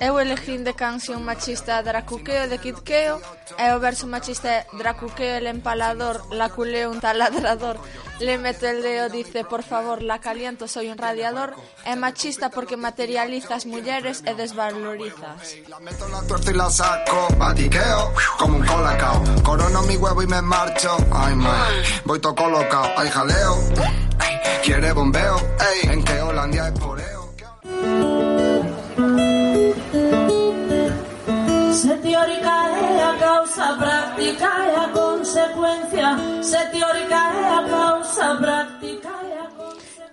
Eu 0.00 0.18
elegín 0.18 0.64
de 0.64 0.72
canción 0.72 1.22
machista 1.26 1.82
Dracuqueo 1.82 2.48
de 2.48 2.56
Kitqueo 2.56 3.20
e 3.58 3.68
o 3.76 3.78
verso 3.78 4.06
machista 4.06 4.64
Dracuqueo 4.72 5.36
el 5.36 5.46
empalador, 5.46 6.24
la 6.32 6.48
culeo 6.48 6.90
un 6.90 7.00
taladrador, 7.00 7.76
le 8.20 8.38
meto 8.38 8.68
el 8.68 8.82
dedo, 8.82 9.08
dice 9.08 9.44
por 9.44 9.62
favor, 9.62 10.02
la 10.02 10.20
caliento, 10.20 10.68
soy 10.68 10.88
un 10.90 10.98
radiador, 10.98 11.54
é 11.84 11.96
machista 11.96 12.50
porque 12.50 12.76
materializa 12.76 13.54
as 13.54 13.64
mulleres 13.64 14.22
e 14.26 14.34
desvalorizas. 14.34 15.56
Meto 15.80 16.08
la 16.08 16.22
tuerzo 16.22 16.50
y 16.50 16.54
la 16.54 16.70
saco, 16.70 17.28
batiqueo, 17.36 18.12
como 18.38 18.58
un 18.58 18.66
colacao. 18.66 19.22
Corono 19.42 19.82
mi 19.82 19.96
huevo 19.96 20.22
y 20.22 20.26
me 20.26 20.42
marcho, 20.42 20.96
ay 21.12 21.34
man, 21.34 21.72
voy 22.04 22.20
todo 22.20 22.34
colocado, 22.34 22.90
ay 22.96 23.08
jaleo, 23.08 23.56
quiere 24.62 24.92
bombeo, 24.92 25.36
ey, 25.38 25.90
en 25.90 26.04
que 26.04 26.20
Holandia 26.20 26.68
es 26.68 26.78
poreo. 26.78 27.19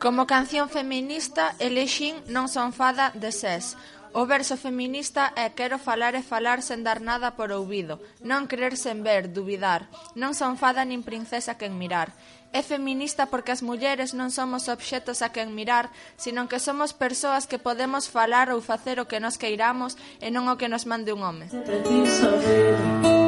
Como 0.08 0.26
canción 0.26 0.70
feminista 0.70 1.52
elixín 1.60 2.16
Non 2.32 2.48
son 2.48 2.72
fada 2.72 3.12
de 3.12 3.36
ses. 3.36 3.76
O 4.16 4.24
verso 4.24 4.56
feminista 4.56 5.36
é 5.36 5.52
quero 5.52 5.76
falar 5.84 6.16
e 6.16 6.24
falar 6.24 6.64
sen 6.64 6.80
dar 6.80 7.04
nada 7.04 7.36
por 7.36 7.52
ouvido, 7.52 8.00
non 8.24 8.48
querer 8.48 8.80
sen 8.80 9.04
ver, 9.04 9.28
duvidar, 9.36 9.92
non 10.16 10.32
son 10.32 10.56
fada 10.56 10.88
nin 10.88 11.04
princesa 11.04 11.60
quen 11.60 11.76
mirar. 11.76 12.16
É 12.56 12.64
feminista 12.64 13.28
porque 13.28 13.52
as 13.52 13.60
mulleres 13.60 14.16
non 14.16 14.32
somos 14.32 14.72
obxetos 14.72 15.20
a 15.20 15.36
quen 15.36 15.52
mirar, 15.52 15.92
senón 16.16 16.48
que 16.48 16.64
somos 16.64 16.96
persoas 16.96 17.44
que 17.44 17.60
podemos 17.60 18.08
falar 18.08 18.48
ou 18.48 18.64
facer 18.64 19.04
o 19.04 19.12
que 19.12 19.20
nos 19.20 19.36
queiramos 19.36 20.00
e 20.24 20.32
non 20.32 20.48
o 20.48 20.56
que 20.56 20.72
nos 20.72 20.88
mande 20.88 21.12
un 21.12 21.20
home. 21.20 21.52
Preciso 21.68 22.32
ver. 22.40 23.28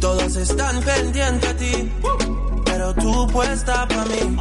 Todos 0.00 0.36
están 0.36 0.82
pendientes 0.82 1.48
a 1.50 1.56
ti, 1.56 1.92
pero 2.64 2.92
tú 2.94 3.26
puesta 3.28 3.86
para 3.86 4.04
mí, 4.04 4.36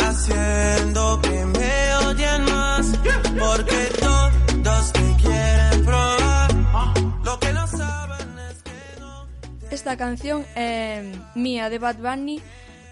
haciendo 0.00 1.20
que 1.20 1.44
me 1.44 1.94
odien 2.06 2.44
más, 2.46 2.86
porque 3.38 3.88
todos 4.00 4.92
te 4.92 5.16
quieren 5.22 5.84
probar. 5.84 6.50
Lo 7.22 7.38
que 7.38 7.52
no 7.52 7.66
saben 7.66 8.28
Esta 9.70 9.96
canción 9.96 10.44
é 10.56 11.12
mía 11.34 11.68
de 11.68 11.78
Bad 11.78 11.96
Bunny 11.96 12.42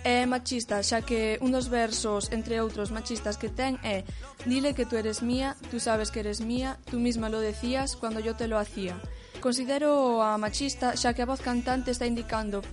é 0.08 0.24
machista, 0.24 0.80
xa 0.80 1.04
que 1.04 1.36
un 1.44 1.52
dos 1.52 1.68
versos, 1.68 2.32
entre 2.32 2.64
outros 2.64 2.88
machistas 2.88 3.36
que 3.36 3.52
ten, 3.52 3.76
é 3.84 4.08
Dile 4.48 4.72
que 4.72 4.86
tú 4.88 4.96
eres 4.96 5.20
mía, 5.20 5.56
tú 5.70 5.76
sabes 5.80 6.10
que 6.10 6.20
eres 6.24 6.40
mía, 6.40 6.78
tú 6.88 6.96
misma 6.98 7.28
lo 7.28 7.40
decías 7.40 7.96
cuando 7.96 8.20
yo 8.20 8.32
te 8.36 8.48
lo 8.48 8.56
hacía. 8.56 8.96
Considero 9.40 10.22
a 10.22 10.38
machista 10.38 10.96
xa 10.96 11.12
que 11.12 11.22
a 11.22 11.28
voz 11.28 11.44
cantante 11.44 11.92
está 11.92 12.08
indicando 12.08 12.64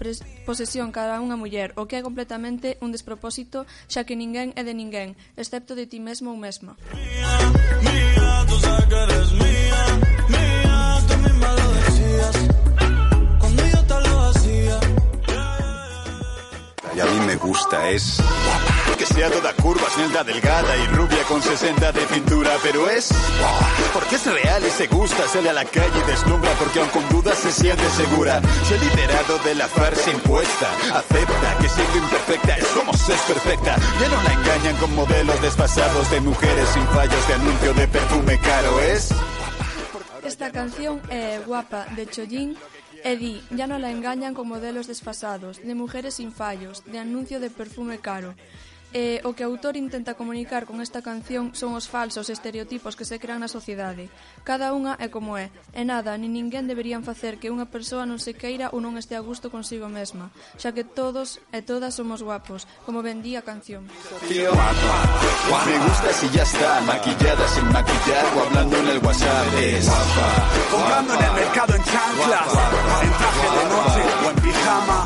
posesión 0.47 0.95
cara 0.95 1.19
a 1.19 1.21
unha 1.21 1.35
muller, 1.35 1.75
o 1.75 1.85
que 1.91 1.99
é 1.99 2.05
completamente 2.05 2.79
un 2.79 2.95
despropósito 2.95 3.67
xa 3.91 4.07
que 4.07 4.15
ninguén 4.15 4.55
é 4.55 4.63
de 4.63 4.71
ninguén, 4.71 5.19
excepto 5.35 5.75
de 5.75 5.91
ti 5.91 5.99
mesmo 5.99 6.31
ou 6.31 6.39
mesma. 6.39 6.79
Mía, 6.95 7.35
mía, 7.83 8.31
tú 8.47 8.55
sabes 8.63 8.85
que 8.87 8.95
eres 8.95 9.29
mía. 9.35 9.74
Gusta, 17.37 17.89
es. 17.89 18.21
Que 18.97 19.05
sea 19.05 19.29
toda 19.29 19.53
curva, 19.53 19.87
esbelta, 19.87 20.23
delgada 20.23 20.75
y 20.77 20.87
rubia 20.87 21.23
con 21.27 21.41
60 21.41 21.91
de 21.91 22.05
cintura, 22.07 22.51
pero 22.63 22.89
es. 22.89 23.09
Porque 23.93 24.15
es 24.15 24.25
real 24.25 24.63
y 24.65 24.69
se 24.69 24.87
gusta, 24.87 25.27
sale 25.27 25.49
a 25.49 25.53
la 25.53 25.65
calle 25.65 25.99
y 25.99 26.11
deslumbra 26.11 26.51
porque 26.59 26.79
aun 26.79 26.89
con 26.89 27.07
dudas 27.09 27.37
se 27.37 27.51
siente 27.51 27.89
segura. 27.91 28.41
Se 28.67 28.77
liberado 28.79 29.37
de 29.39 29.55
la 29.55 29.67
farsa 29.67 30.11
impuesta, 30.11 30.69
acepta 30.93 31.57
que 31.61 31.69
siendo 31.69 31.97
imperfecta 31.97 32.57
es 32.57 32.67
como 32.67 32.93
se 32.93 33.13
es 33.13 33.21
perfecta. 33.21 33.75
Ya 33.99 34.09
no 34.09 34.23
la 34.23 34.33
engañan 34.33 34.77
con 34.77 34.95
modelos 34.95 35.41
desfasados 35.41 36.09
de 36.11 36.21
mujeres 36.21 36.69
sin 36.69 36.87
fallos 36.87 37.27
de 37.27 37.33
anuncio 37.33 37.73
de 37.73 37.87
perfume 37.87 38.39
caro, 38.39 38.79
es 38.81 39.13
Esta 40.25 40.49
canción 40.49 40.99
é 41.07 41.39
guapa 41.45 41.85
de 41.95 42.07
Chollín 42.07 42.57
e 43.05 43.17
di, 43.17 43.39
ya 43.53 43.69
non 43.69 43.81
la 43.85 43.91
engañan 43.93 44.33
con 44.33 44.49
modelos 44.49 44.87
desfasados, 44.87 45.61
de 45.61 45.75
mujeres 45.75 46.15
sin 46.15 46.33
fallos, 46.33 46.81
de 46.89 46.97
anuncio 46.97 47.39
de 47.39 47.51
perfume 47.51 47.99
caro. 47.99 48.33
E 48.95 49.19
o 49.27 49.35
que 49.35 49.43
o 49.43 49.51
autor 49.51 49.75
intenta 49.75 50.15
comunicar 50.15 50.63
con 50.63 50.79
esta 50.79 51.03
canción 51.03 51.51
son 51.51 51.75
os 51.75 51.91
falsos 51.91 52.31
estereotipos 52.31 52.95
que 52.95 53.03
se 53.03 53.19
crean 53.19 53.43
na 53.43 53.51
sociedade. 53.51 54.07
Cada 54.47 54.71
unha 54.71 54.95
é 55.03 55.11
como 55.11 55.35
é, 55.35 55.51
e 55.75 55.83
nada 55.83 56.15
ni 56.15 56.31
ninguén 56.31 56.63
deberían 56.63 57.03
facer 57.03 57.35
que 57.35 57.51
unha 57.51 57.67
persoa 57.67 58.07
non 58.07 58.23
se 58.23 58.39
queira 58.39 58.71
ou 58.71 58.79
non 58.79 58.95
este 58.95 59.19
a 59.19 59.19
gusto 59.19 59.51
consigo 59.51 59.91
mesma, 59.91 60.31
xa 60.55 60.71
que 60.71 60.87
todos 60.87 61.43
e 61.51 61.59
todas 61.59 61.91
somos 61.91 62.23
guapos, 62.23 62.71
como 62.87 63.03
vendía 63.03 63.43
a 63.43 63.47
canción. 63.51 63.83
Tío, 64.31 64.55
me 64.55 65.75
gusta 65.83 66.09
si 66.15 66.31
ya 66.31 66.47
está, 66.47 66.79
maquillada 66.87 67.45
sin 67.51 67.67
maquillar 67.75 68.25
o 68.31 68.37
hablando 68.47 68.75
en 68.79 68.87
el 68.95 68.99
WhatsApp. 69.03 69.59
Es 69.59 69.91
guapa, 69.91 70.27
jugando 70.71 71.11
en 71.19 71.19
el 71.19 71.33
mercado 71.35 71.71
en 71.75 71.83
chanclas, 71.83 72.47
en 73.03 73.11
traje 73.19 73.47
de 73.59 73.63
noche 73.75 74.03
o 74.23 74.25
en 74.31 74.37
pijama, 74.39 74.99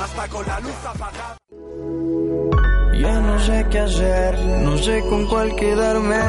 hasta 0.00 0.24
con 0.32 0.42
la 0.48 0.56
luz 0.64 0.80
apagada. 0.88 1.36
Ya 3.00 3.20
no 3.20 3.38
sé 3.38 3.66
qué 3.70 3.78
hacer, 3.78 4.38
no 4.64 4.76
sé 4.78 5.00
con 5.08 5.26
cuál 5.26 5.54
quedarme. 5.54 6.20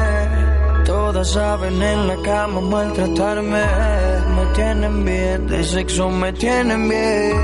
Todas 0.86 1.32
saben 1.32 1.82
en 1.82 2.06
la 2.06 2.16
cama 2.22 2.60
maltratarme. 2.60 3.64
Me 4.36 4.44
tienen 4.54 5.04
bien, 5.04 5.46
de 5.48 5.64
sexo 5.64 6.08
me 6.10 6.32
tienen 6.32 6.88
bien. 6.88 7.36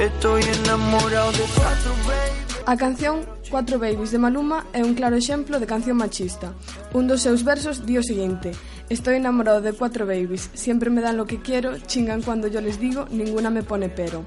Estoy 0.00 0.42
enamorado 0.42 1.32
de 1.32 1.44
cuatro 1.56 1.92
babies. 2.06 2.46
A 2.66 2.76
canción 2.76 3.36
Cuatro 3.48 3.78
Babies 3.78 4.10
de 4.10 4.18
Maluma 4.18 4.66
é 4.72 4.82
un 4.82 4.94
claro 4.94 5.14
exemplo 5.14 5.60
de 5.60 5.70
canción 5.70 5.96
machista. 5.96 6.52
Un 6.92 7.06
dos 7.06 7.22
seus 7.22 7.46
versos 7.46 7.86
di 7.86 7.94
o 7.94 8.02
seguinte: 8.02 8.50
Estoy 8.88 9.16
enamorado 9.16 9.60
de 9.60 9.72
cuatro 9.72 10.06
babies. 10.06 10.48
Siempre 10.54 10.90
me 10.90 11.00
dan 11.00 11.16
lo 11.16 11.26
que 11.26 11.40
quiero, 11.40 11.76
chingan 11.78 12.22
cuando 12.22 12.46
yo 12.46 12.60
les 12.60 12.78
digo, 12.78 13.06
ninguna 13.10 13.50
me 13.50 13.64
pone 13.64 13.88
pero. 13.88 14.24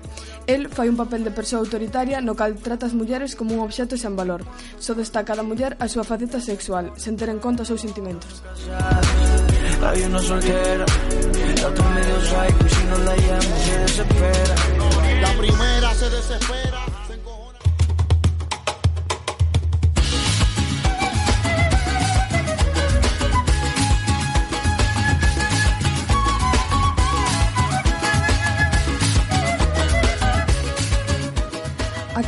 El 0.48 0.68
fai 0.68 0.90
un 0.90 0.98
papel 0.98 1.24
de 1.24 1.32
persoa 1.32 1.60
autoritaria 1.60 2.20
no 2.20 2.36
cal 2.36 2.56
trata 2.56 2.86
as 2.86 2.94
mulleres 2.94 3.36
como 3.36 3.54
un 3.56 3.62
obxecto 3.62 3.96
sen 3.96 4.16
valor. 4.18 4.44
Só 4.80 4.94
destaca 4.96 5.32
da 5.32 5.44
muller 5.48 5.78
a 5.80 5.88
súa 5.88 6.04
faceta 6.04 6.42
sexual, 6.44 6.92
sen 7.00 7.16
ter 7.16 7.30
en 7.30 7.40
conta 7.40 7.64
os 7.64 7.72
seus 7.72 7.80
sentimentos. 7.80 8.44
Hay 9.80 10.04
una 10.04 10.20
soltera, 10.20 10.86
la 11.62 11.68
otra 11.70 11.90
medio 11.96 12.20
psycho, 12.20 12.68
si 12.68 12.84
no 12.92 12.98
la 13.08 13.16
llamo 13.16 13.56
se 13.64 13.76
desespera. 13.80 14.56
La 15.22 15.32
primera 15.40 15.94
se 15.96 16.10
desespera. 16.10 16.89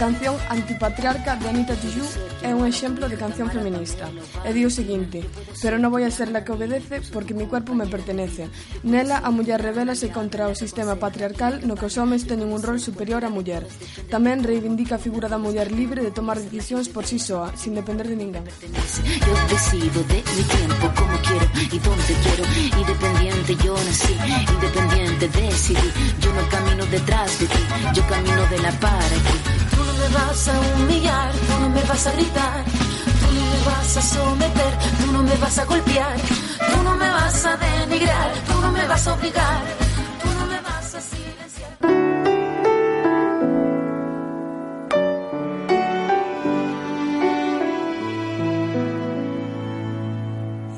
canción 0.02 0.36
Antipatriarca 0.50 1.36
de 1.36 1.48
Anita 1.48 1.76
Tijoux 1.76 2.18
é 2.42 2.56
un 2.58 2.66
exemplo 2.66 3.06
de 3.06 3.22
canción 3.22 3.54
feminista. 3.54 4.10
E 4.42 4.50
di 4.50 4.66
o 4.66 4.74
seguinte, 4.74 5.22
pero 5.62 5.78
non 5.78 5.94
vou 5.94 6.02
a 6.02 6.10
ser 6.10 6.34
la 6.34 6.42
que 6.42 6.50
obedece 6.50 7.06
porque 7.14 7.38
mi 7.38 7.46
cuerpo 7.46 7.78
me 7.78 7.86
pertenece. 7.86 8.50
Nela, 8.82 9.22
a 9.22 9.30
muller 9.30 9.62
rebelase 9.62 10.10
contra 10.10 10.50
o 10.50 10.58
sistema 10.58 10.98
patriarcal 10.98 11.62
no 11.70 11.78
que 11.78 11.86
os 11.86 12.02
homes 12.02 12.26
teñen 12.26 12.50
un 12.50 12.66
rol 12.66 12.82
superior 12.82 13.22
á 13.22 13.30
muller. 13.30 13.62
Tamén 14.10 14.42
reivindica 14.42 14.98
a 14.98 15.04
figura 15.06 15.30
da 15.30 15.38
muller 15.38 15.70
libre 15.70 16.02
de 16.02 16.10
tomar 16.10 16.42
decisións 16.42 16.90
por 16.90 17.06
si 17.06 17.22
sí 17.22 17.38
soa, 17.38 17.54
sin 17.54 17.78
depender 17.78 18.10
de 18.10 18.18
ninguén. 18.18 18.42
Yo 19.06 19.34
decido 19.54 20.02
de 20.10 20.18
mi 20.18 20.44
tiempo 20.50 20.86
como 20.98 21.14
quiero 21.22 21.46
y 21.62 21.78
donde 21.78 22.14
quiero 22.26 22.44
Independiente 22.74 23.54
yo 23.62 23.78
nací, 23.78 24.18
independiente 24.50 25.26
decidí, 25.30 25.90
yo 26.18 26.34
no 26.34 26.42
camino 26.50 26.84
detrás 26.90 27.38
de 27.38 27.46
ti, 27.46 27.62
yo 27.94 28.02
camino 28.10 28.44
de 28.50 28.58
la 28.66 28.72
para 28.82 29.18
ti. 29.30 29.61
Vas 30.14 30.48
a 30.48 30.60
humillar, 30.76 31.32
tú 31.32 31.60
no 31.62 31.70
me 31.70 31.82
vas 31.84 32.08
a 32.08 32.12
gritar. 32.12 32.64
Tú 33.22 33.28
no 33.34 33.42
me 33.52 33.66
vas 33.66 33.98
a 33.98 34.02
someter, 34.02 34.74
tú 35.00 35.12
no 35.12 35.24
me 35.24 35.36
vas 35.38 35.58
a 35.58 35.66
golpear. 35.66 36.18
Tú 36.72 36.84
no 36.84 36.96
me 36.96 37.10
vas 37.10 37.46
a 37.46 37.58
denigrar, 37.58 38.34
tú 38.48 38.62
no 38.62 38.72
me 38.72 38.88
vas 38.88 39.08
a 39.08 39.14
obligar. 39.14 39.62
Tú 40.22 40.30
no 40.40 40.46
me 40.48 40.62
vas 40.62 40.96
a 40.96 41.02
silenciar. 41.02 41.72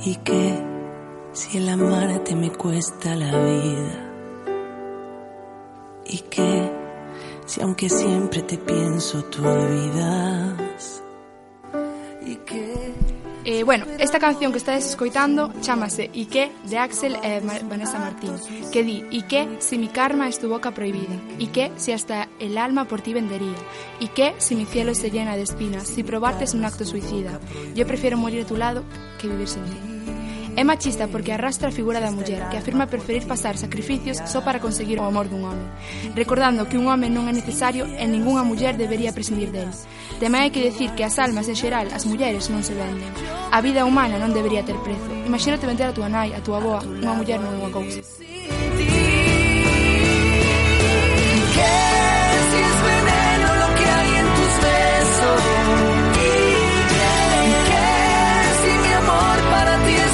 ¿Y 0.05 0.15
qué 0.17 0.63
si 1.33 1.57
el 1.57 1.69
amarte 1.69 2.35
me 2.35 2.51
cuesta 2.51 3.15
la 3.15 3.31
vida? 3.37 4.12
Aunque 7.63 7.87
siempre 7.87 8.41
te 8.41 8.57
pienso 8.57 9.23
tú 9.25 9.47
olvidas? 9.47 11.01
¿Y 12.25 12.35
qué? 12.35 12.93
Eh, 13.45 13.63
bueno, 13.63 13.85
esta 13.99 14.19
canción 14.19 14.51
que 14.51 14.57
estáis 14.57 14.85
escoitando 14.85 15.51
chamase 15.61 16.09
¿Y 16.13 16.27
qué? 16.27 16.51
de 16.65 16.77
Axel 16.77 17.17
e 17.23 17.41
Vanessa 17.41 17.99
Martín 17.99 18.31
que 18.71 18.83
di 18.83 19.05
¿Y 19.11 19.23
qué 19.23 19.47
si 19.59 19.77
mi 19.77 19.87
karma 19.87 20.27
es 20.27 20.39
tu 20.39 20.49
boca 20.49 20.71
prohibida? 20.71 21.15
¿Y 21.39 21.47
qué 21.47 21.71
si 21.77 21.93
hasta 21.93 22.29
el 22.39 22.57
alma 22.57 22.85
por 22.85 23.01
ti 23.01 23.13
vendería? 23.13 23.55
¿Y 23.99 24.09
qué 24.09 24.33
si 24.37 24.55
mi 24.55 24.65
cielo 24.65 24.93
se 24.93 25.09
llena 25.09 25.35
de 25.35 25.43
espinas? 25.43 25.87
Si 25.87 26.03
probarte 26.03 26.43
es 26.45 26.53
un 26.53 26.65
acto 26.65 26.85
suicida 26.85 27.39
Yo 27.75 27.87
prefiero 27.87 28.17
morir 28.17 28.43
a 28.43 28.47
tu 28.47 28.57
lado 28.57 28.83
que 29.19 29.27
vivir 29.27 29.47
sin 29.47 29.63
ti 29.63 29.92
É 30.55 30.63
machista 30.63 31.07
porque 31.07 31.33
arrastra 31.33 31.69
a 31.69 31.71
figura 31.71 31.99
da 31.99 32.13
muller, 32.13 32.45
que 32.49 32.57
afirma 32.57 32.85
preferir 32.85 33.25
pasar 33.25 33.57
sacrificios 33.57 34.21
só 34.29 34.41
para 34.45 34.61
conseguir 34.61 34.99
o 34.99 35.07
amor 35.07 35.25
dun 35.25 35.49
home, 35.49 35.65
recordando 36.13 36.69
que 36.69 36.77
un 36.77 36.85
home 36.85 37.09
non 37.09 37.25
é 37.25 37.33
necesario 37.33 37.89
e 37.89 38.05
ningunha 38.05 38.45
muller 38.45 38.77
debería 38.77 39.15
prescindir 39.17 39.49
del. 39.49 39.73
Tamén 40.21 40.45
hai 40.45 40.53
que 40.53 40.61
decir 40.61 40.93
que 40.93 41.01
as 41.01 41.17
almas 41.17 41.49
en 41.49 41.57
xeral, 41.57 41.89
as 41.89 42.05
mulleres, 42.05 42.53
non 42.53 42.61
se 42.61 42.77
venden. 42.77 43.09
A 43.49 43.59
vida 43.65 43.81
humana 43.81 44.21
non 44.21 44.29
debería 44.29 44.61
ter 44.61 44.77
prezo. 44.85 45.09
Imagínate 45.25 45.65
vender 45.65 45.89
a 45.89 45.95
túa 45.97 46.09
nai, 46.11 46.37
a 46.37 46.39
túa 46.45 46.61
boa, 46.61 46.85
unha 46.85 47.17
muller 47.17 47.41
non 47.41 47.57
é 47.57 47.57
unha 47.57 47.73
cousa. 47.73 48.01
Yeah. 51.53 51.92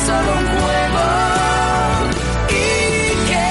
Solo 0.10 0.32
un 0.41 0.48
juego? 0.56 1.06
¿Y 2.50 2.63
qué 3.30 3.50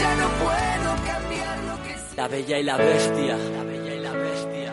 ya 0.00 0.12
no 0.22 0.28
puedo 0.42 0.90
cambiar 1.10 1.56
lo 1.68 1.74
que 1.84 1.92
La 2.16 2.28
bella 2.28 2.56
y 2.58 2.64
la 2.70 2.76
bestia. 2.76 3.34
La 3.58 3.62
bella 3.70 3.92
y 3.98 4.00
la 4.08 4.12
bestia. 4.12 4.72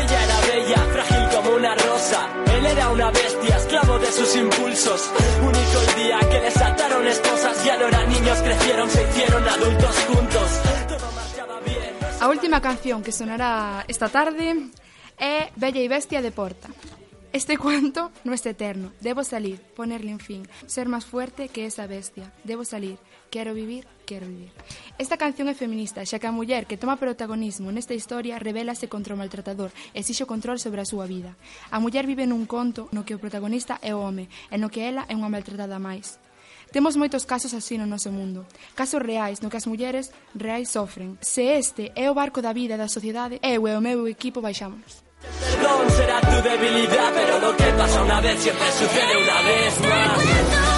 Ella 0.00 0.18
era 0.26 0.38
bella, 0.52 0.80
frágil 0.94 1.24
como 1.34 1.56
una 1.56 1.74
rosa. 1.74 2.20
Él 2.56 2.66
era 2.66 2.88
una 2.90 3.10
bestia, 3.10 3.56
esclavo 3.56 3.98
de 3.98 4.10
sus 4.18 4.36
impulsos. 4.36 5.00
Único 5.50 5.76
el 5.86 5.92
día 6.02 6.18
que 6.30 6.38
les 6.40 6.56
ataron 6.56 7.06
esposas. 7.06 7.64
Ya 7.64 7.76
no 7.78 7.86
eran 7.86 8.08
niños, 8.08 8.38
crecieron, 8.42 8.90
se 8.90 9.02
hicieron 9.08 9.48
adultos 9.48 9.94
juntos. 10.08 10.48
Todo 10.88 11.12
marchaba 11.12 11.60
bien. 11.60 11.92
A 12.20 12.28
última 12.28 12.60
canción 12.60 13.02
que 13.02 13.12
sonará 13.12 13.84
esta 13.88 14.08
tarde 14.08 14.46
é 15.18 15.50
Bella 15.56 15.80
e 15.80 15.88
Bestia 15.88 16.20
de 16.22 16.32
Porta 16.32 16.68
Este 17.34 17.58
cuento 17.58 18.12
no 18.22 18.32
es 18.32 18.46
eterno. 18.46 18.92
Debo 19.00 19.24
salir, 19.24 19.60
ponerle 19.60 20.12
un 20.12 20.20
fin, 20.20 20.46
ser 20.66 20.88
más 20.88 21.04
fuerte 21.04 21.48
que 21.48 21.66
esa 21.66 21.88
bestia. 21.88 22.32
Debo 22.44 22.64
salir, 22.64 22.96
quero 23.28 23.54
vivir, 23.54 23.88
quero 24.06 24.28
vivir. 24.28 24.52
Esta 24.98 25.16
canción 25.16 25.50
é 25.50 25.54
feminista, 25.58 26.06
xa 26.06 26.22
que 26.22 26.30
a 26.30 26.32
muller 26.32 26.70
que 26.70 26.78
toma 26.78 26.94
protagonismo 26.94 27.74
nesta 27.74 27.90
historia 27.90 28.38
rebelase 28.38 28.86
contra 28.86 29.18
o 29.18 29.18
maltratador, 29.18 29.74
exixe 29.98 30.30
control 30.30 30.62
sobre 30.62 30.78
a 30.78 30.86
súa 30.86 31.10
vida. 31.10 31.34
A 31.74 31.82
muller 31.82 32.06
vive 32.06 32.22
nun 32.22 32.46
conto 32.46 32.86
no 32.94 33.02
que 33.02 33.18
o 33.18 33.22
protagonista 33.22 33.82
é 33.82 33.90
o 33.90 33.98
home 33.98 34.30
e 34.30 34.54
no 34.54 34.70
que 34.70 34.86
ela 34.86 35.02
é 35.10 35.18
unha 35.18 35.26
maltratada 35.26 35.82
máis. 35.82 36.22
Temos 36.70 36.94
moitos 36.94 37.26
casos 37.26 37.50
así 37.50 37.74
no 37.74 37.90
noso 37.90 38.14
mundo, 38.14 38.46
casos 38.78 39.02
reais 39.02 39.42
no 39.42 39.50
que 39.50 39.58
as 39.58 39.66
mulleres 39.66 40.14
reais 40.38 40.70
sofren. 40.70 41.18
Se 41.18 41.42
este 41.58 41.90
é 41.98 42.06
o 42.06 42.14
barco 42.14 42.38
da 42.38 42.54
vida 42.54 42.78
da 42.78 42.86
sociedade, 42.86 43.42
eu 43.42 43.66
e 43.66 43.74
o 43.74 43.82
meu 43.82 44.06
equipo 44.06 44.38
baixamos. 44.38 45.02
Perdón, 45.64 45.90
será 45.90 46.20
tu 46.34 46.48
debilidad, 46.48 47.12
pero 47.14 47.38
lo 47.38 47.56
que 47.56 47.64
pasa 47.72 48.02
una 48.02 48.20
vez 48.20 48.40
siempre 48.40 48.66
sucede 48.72 49.16
una 49.22 49.40
vez 49.42 49.80
más. 49.80 50.73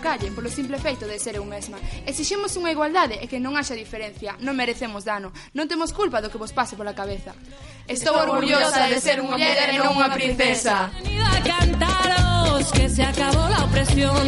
na 0.00 0.16
calle 0.16 0.32
polo 0.32 0.48
simple 0.48 0.78
feito 0.80 1.04
de 1.04 1.18
ser 1.18 1.36
eu 1.36 1.44
mesma. 1.44 1.76
Exixemos 2.08 2.56
unha 2.56 2.72
igualdade 2.72 3.20
e 3.20 3.28
que 3.28 3.36
non 3.36 3.52
haxa 3.60 3.76
diferencia. 3.76 4.32
Non 4.40 4.56
merecemos 4.56 5.04
dano. 5.04 5.28
Non 5.52 5.68
temos 5.68 5.92
culpa 5.92 6.24
do 6.24 6.32
que 6.32 6.40
vos 6.40 6.56
pase 6.56 6.72
pola 6.72 6.96
cabeza. 6.96 7.36
Estou 7.84 8.16
orgullosa 8.16 8.88
de 8.88 8.96
ser 8.96 9.20
unha 9.20 9.36
muller 9.36 9.68
e 9.68 9.76
non 9.76 9.92
unha 9.92 10.08
princesa. 10.08 10.88
A 10.88 11.36
cantaros 11.44 12.64
que 12.72 12.88
se 12.88 13.04
acabó 13.04 13.44
la 13.52 13.60
opresión. 13.68 14.24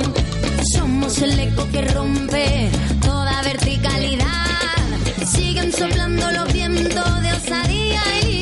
Somos 0.77 1.17
el 1.25 1.41
eco 1.41 1.65
que 1.73 1.81
rompe 1.89 2.69
toda 3.01 3.41
verticalidad. 3.41 4.85
Siguen 5.25 5.73
soplando 5.73 6.29
los 6.37 6.53
vientos 6.53 7.13
de 7.25 7.31
osadía 7.33 8.05
y 8.29 8.42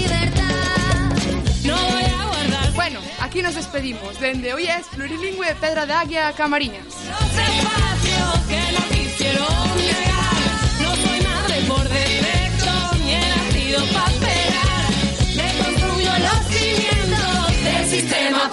aquí 3.30 3.42
nos 3.42 3.54
despedimos. 3.54 4.18
Dende 4.18 4.52
hoy 4.52 4.66
es 4.66 4.88
plurilingüe 4.88 5.54
Pedra 5.60 5.86
de 5.86 5.92
Águia 5.92 6.32
Camariñas. 6.32 6.84
Espacio 6.86 8.26
que 8.48 8.60
no 8.72 8.82
quisieron 8.88 9.76
llegar. 9.76 10.34
No 10.82 10.96
soy 10.96 11.20
madre 11.20 11.62
por 11.68 11.88
defecto, 11.88 12.96
ni 13.04 13.14
he 13.14 13.28
nacido 13.28 13.80
para 13.92 14.10
esperar. 14.10 14.90
Reconstruyo 15.36 16.12
los 16.26 16.46
cimientos 16.48 17.64
del 17.64 17.88
sistema 17.88 18.50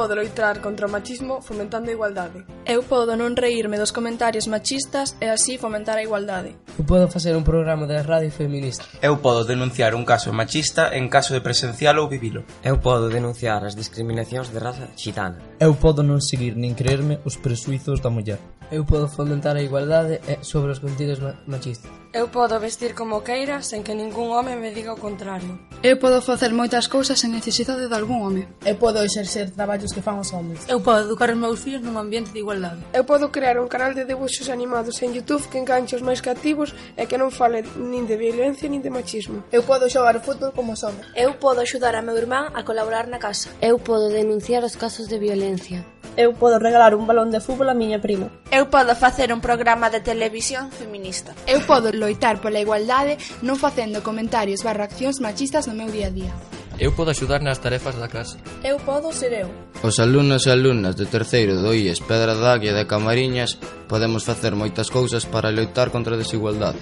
podo 0.00 0.14
loitar 0.14 0.62
contra 0.62 0.86
o 0.86 0.90
machismo 0.90 1.42
fomentando 1.42 1.90
a 1.90 1.92
igualdade. 1.92 2.40
Eu 2.64 2.80
podo 2.80 3.12
non 3.20 3.36
reírme 3.36 3.76
dos 3.76 3.92
comentarios 3.92 4.48
machistas 4.48 5.12
e 5.20 5.28
así 5.28 5.60
fomentar 5.60 6.00
a 6.00 6.06
igualdade. 6.08 6.56
Eu 6.80 6.88
podo 6.88 7.04
facer 7.12 7.36
un 7.36 7.44
programa 7.44 7.84
de 7.84 8.00
radio 8.00 8.32
feminista. 8.32 8.88
Eu 9.04 9.20
podo 9.20 9.44
denunciar 9.44 9.92
un 9.92 10.08
caso 10.08 10.32
machista 10.32 10.96
en 10.96 11.12
caso 11.12 11.36
de 11.36 11.44
presencial 11.44 12.00
ou 12.00 12.08
vivilo. 12.08 12.48
Eu 12.64 12.80
podo 12.80 13.12
denunciar 13.12 13.60
as 13.60 13.76
discriminacións 13.76 14.48
de 14.48 14.56
raza 14.56 14.88
xitana. 14.96 15.36
Eu 15.60 15.76
podo 15.76 16.00
non 16.00 16.24
seguir 16.24 16.56
nin 16.56 16.72
creerme 16.72 17.20
os 17.28 17.36
presuizos 17.36 18.00
da 18.00 18.08
muller. 18.08 18.40
Eu 18.70 18.84
podo 18.84 19.08
fomentar 19.08 19.56
a 19.56 19.62
igualdade 19.62 20.20
eh, 20.28 20.38
sobre 20.42 20.70
os 20.70 20.78
contidos 20.78 21.18
machistas. 21.46 21.90
Eu 22.12 22.28
podo 22.28 22.58
vestir 22.58 22.94
como 22.94 23.22
queira 23.22 23.62
sen 23.62 23.82
que 23.82 23.94
ningún 23.94 24.30
home 24.30 24.54
me 24.54 24.70
diga 24.70 24.94
o 24.94 24.98
contrario. 24.98 25.58
Eu 25.82 25.98
podo 25.98 26.22
facer 26.22 26.54
moitas 26.54 26.86
cousas 26.86 27.18
sen 27.18 27.30
necesidade 27.34 27.90
de 27.90 27.94
algún 27.94 28.22
home. 28.22 28.46
Eu 28.66 28.74
podo 28.78 29.02
exercer 29.02 29.50
traballos 29.50 29.90
que 29.90 30.02
fan 30.02 30.18
os 30.18 30.30
homens. 30.30 30.66
Eu 30.70 30.78
podo 30.82 31.06
educar 31.06 31.30
os 31.30 31.38
meus 31.38 31.58
fillos 31.58 31.82
nun 31.82 31.98
ambiente 31.98 32.30
de 32.30 32.42
igualdade. 32.42 32.78
Eu 32.94 33.02
podo 33.02 33.30
crear 33.30 33.58
un 33.58 33.66
canal 33.66 33.94
de 33.94 34.06
debuxos 34.06 34.50
animados 34.50 35.02
en 35.02 35.14
Youtube 35.14 35.46
que 35.50 35.58
enganche 35.58 35.98
os 35.98 36.02
máis 36.02 36.22
cativos 36.22 36.74
e 36.98 37.06
que 37.06 37.18
non 37.18 37.34
fale 37.34 37.66
nin 37.78 38.06
de 38.06 38.14
violencia 38.14 38.70
nin 38.70 38.82
de 38.82 38.90
machismo. 38.90 39.42
Eu 39.50 39.66
podo 39.66 39.90
xogar 39.90 40.14
o 40.14 40.22
fútbol 40.22 40.54
como 40.54 40.74
os 40.74 40.82
homens. 40.86 41.10
Eu 41.14 41.38
podo 41.38 41.62
axudar 41.62 41.94
a 41.94 42.02
meu 42.02 42.18
irmán 42.18 42.54
a 42.54 42.62
colaborar 42.62 43.06
na 43.10 43.18
casa. 43.18 43.50
Eu 43.62 43.78
podo 43.78 44.10
denunciar 44.10 44.62
os 44.62 44.74
casos 44.74 45.06
de 45.10 45.18
violencia. 45.18 45.82
Eu 46.16 46.34
podo 46.34 46.58
regalar 46.58 46.94
un 46.94 47.06
balón 47.06 47.30
de 47.30 47.40
fútbol 47.40 47.70
a 47.70 47.74
miña 47.74 48.02
prima. 48.02 48.30
Eu 48.50 48.66
podo 48.66 48.94
facer 48.98 49.32
un 49.32 49.40
programa 49.40 49.90
de 49.90 50.00
televisión 50.00 50.70
feminista. 50.70 51.34
Eu 51.46 51.62
podo 51.62 51.94
loitar 51.94 52.42
pola 52.42 52.58
igualdade 52.58 53.16
non 53.46 53.54
facendo 53.56 54.02
comentarios 54.02 54.66
barra 54.66 54.90
accións 54.90 55.22
machistas 55.22 55.70
no 55.70 55.74
meu 55.78 55.88
día 55.88 56.10
a 56.10 56.14
día. 56.14 56.34
Eu 56.80 56.96
podo 56.96 57.12
axudar 57.12 57.44
nas 57.44 57.60
tarefas 57.60 57.94
da 58.00 58.08
casa. 58.08 58.40
Eu 58.64 58.80
podo 58.80 59.12
ser 59.12 59.44
eu. 59.44 59.48
Os 59.84 60.00
alumnos 60.00 60.48
e 60.48 60.50
alumnas 60.50 60.96
de 60.96 61.06
terceiro 61.06 61.60
do 61.60 61.76
IES 61.76 62.00
Pedra 62.00 62.34
da 62.34 62.56
Águia 62.56 62.72
de 62.72 62.88
Camariñas 62.88 63.60
podemos 63.86 64.24
facer 64.24 64.56
moitas 64.56 64.88
cousas 64.88 65.28
para 65.28 65.52
loitar 65.52 65.92
contra 65.92 66.16
a 66.16 66.20
desigualdade. 66.20 66.80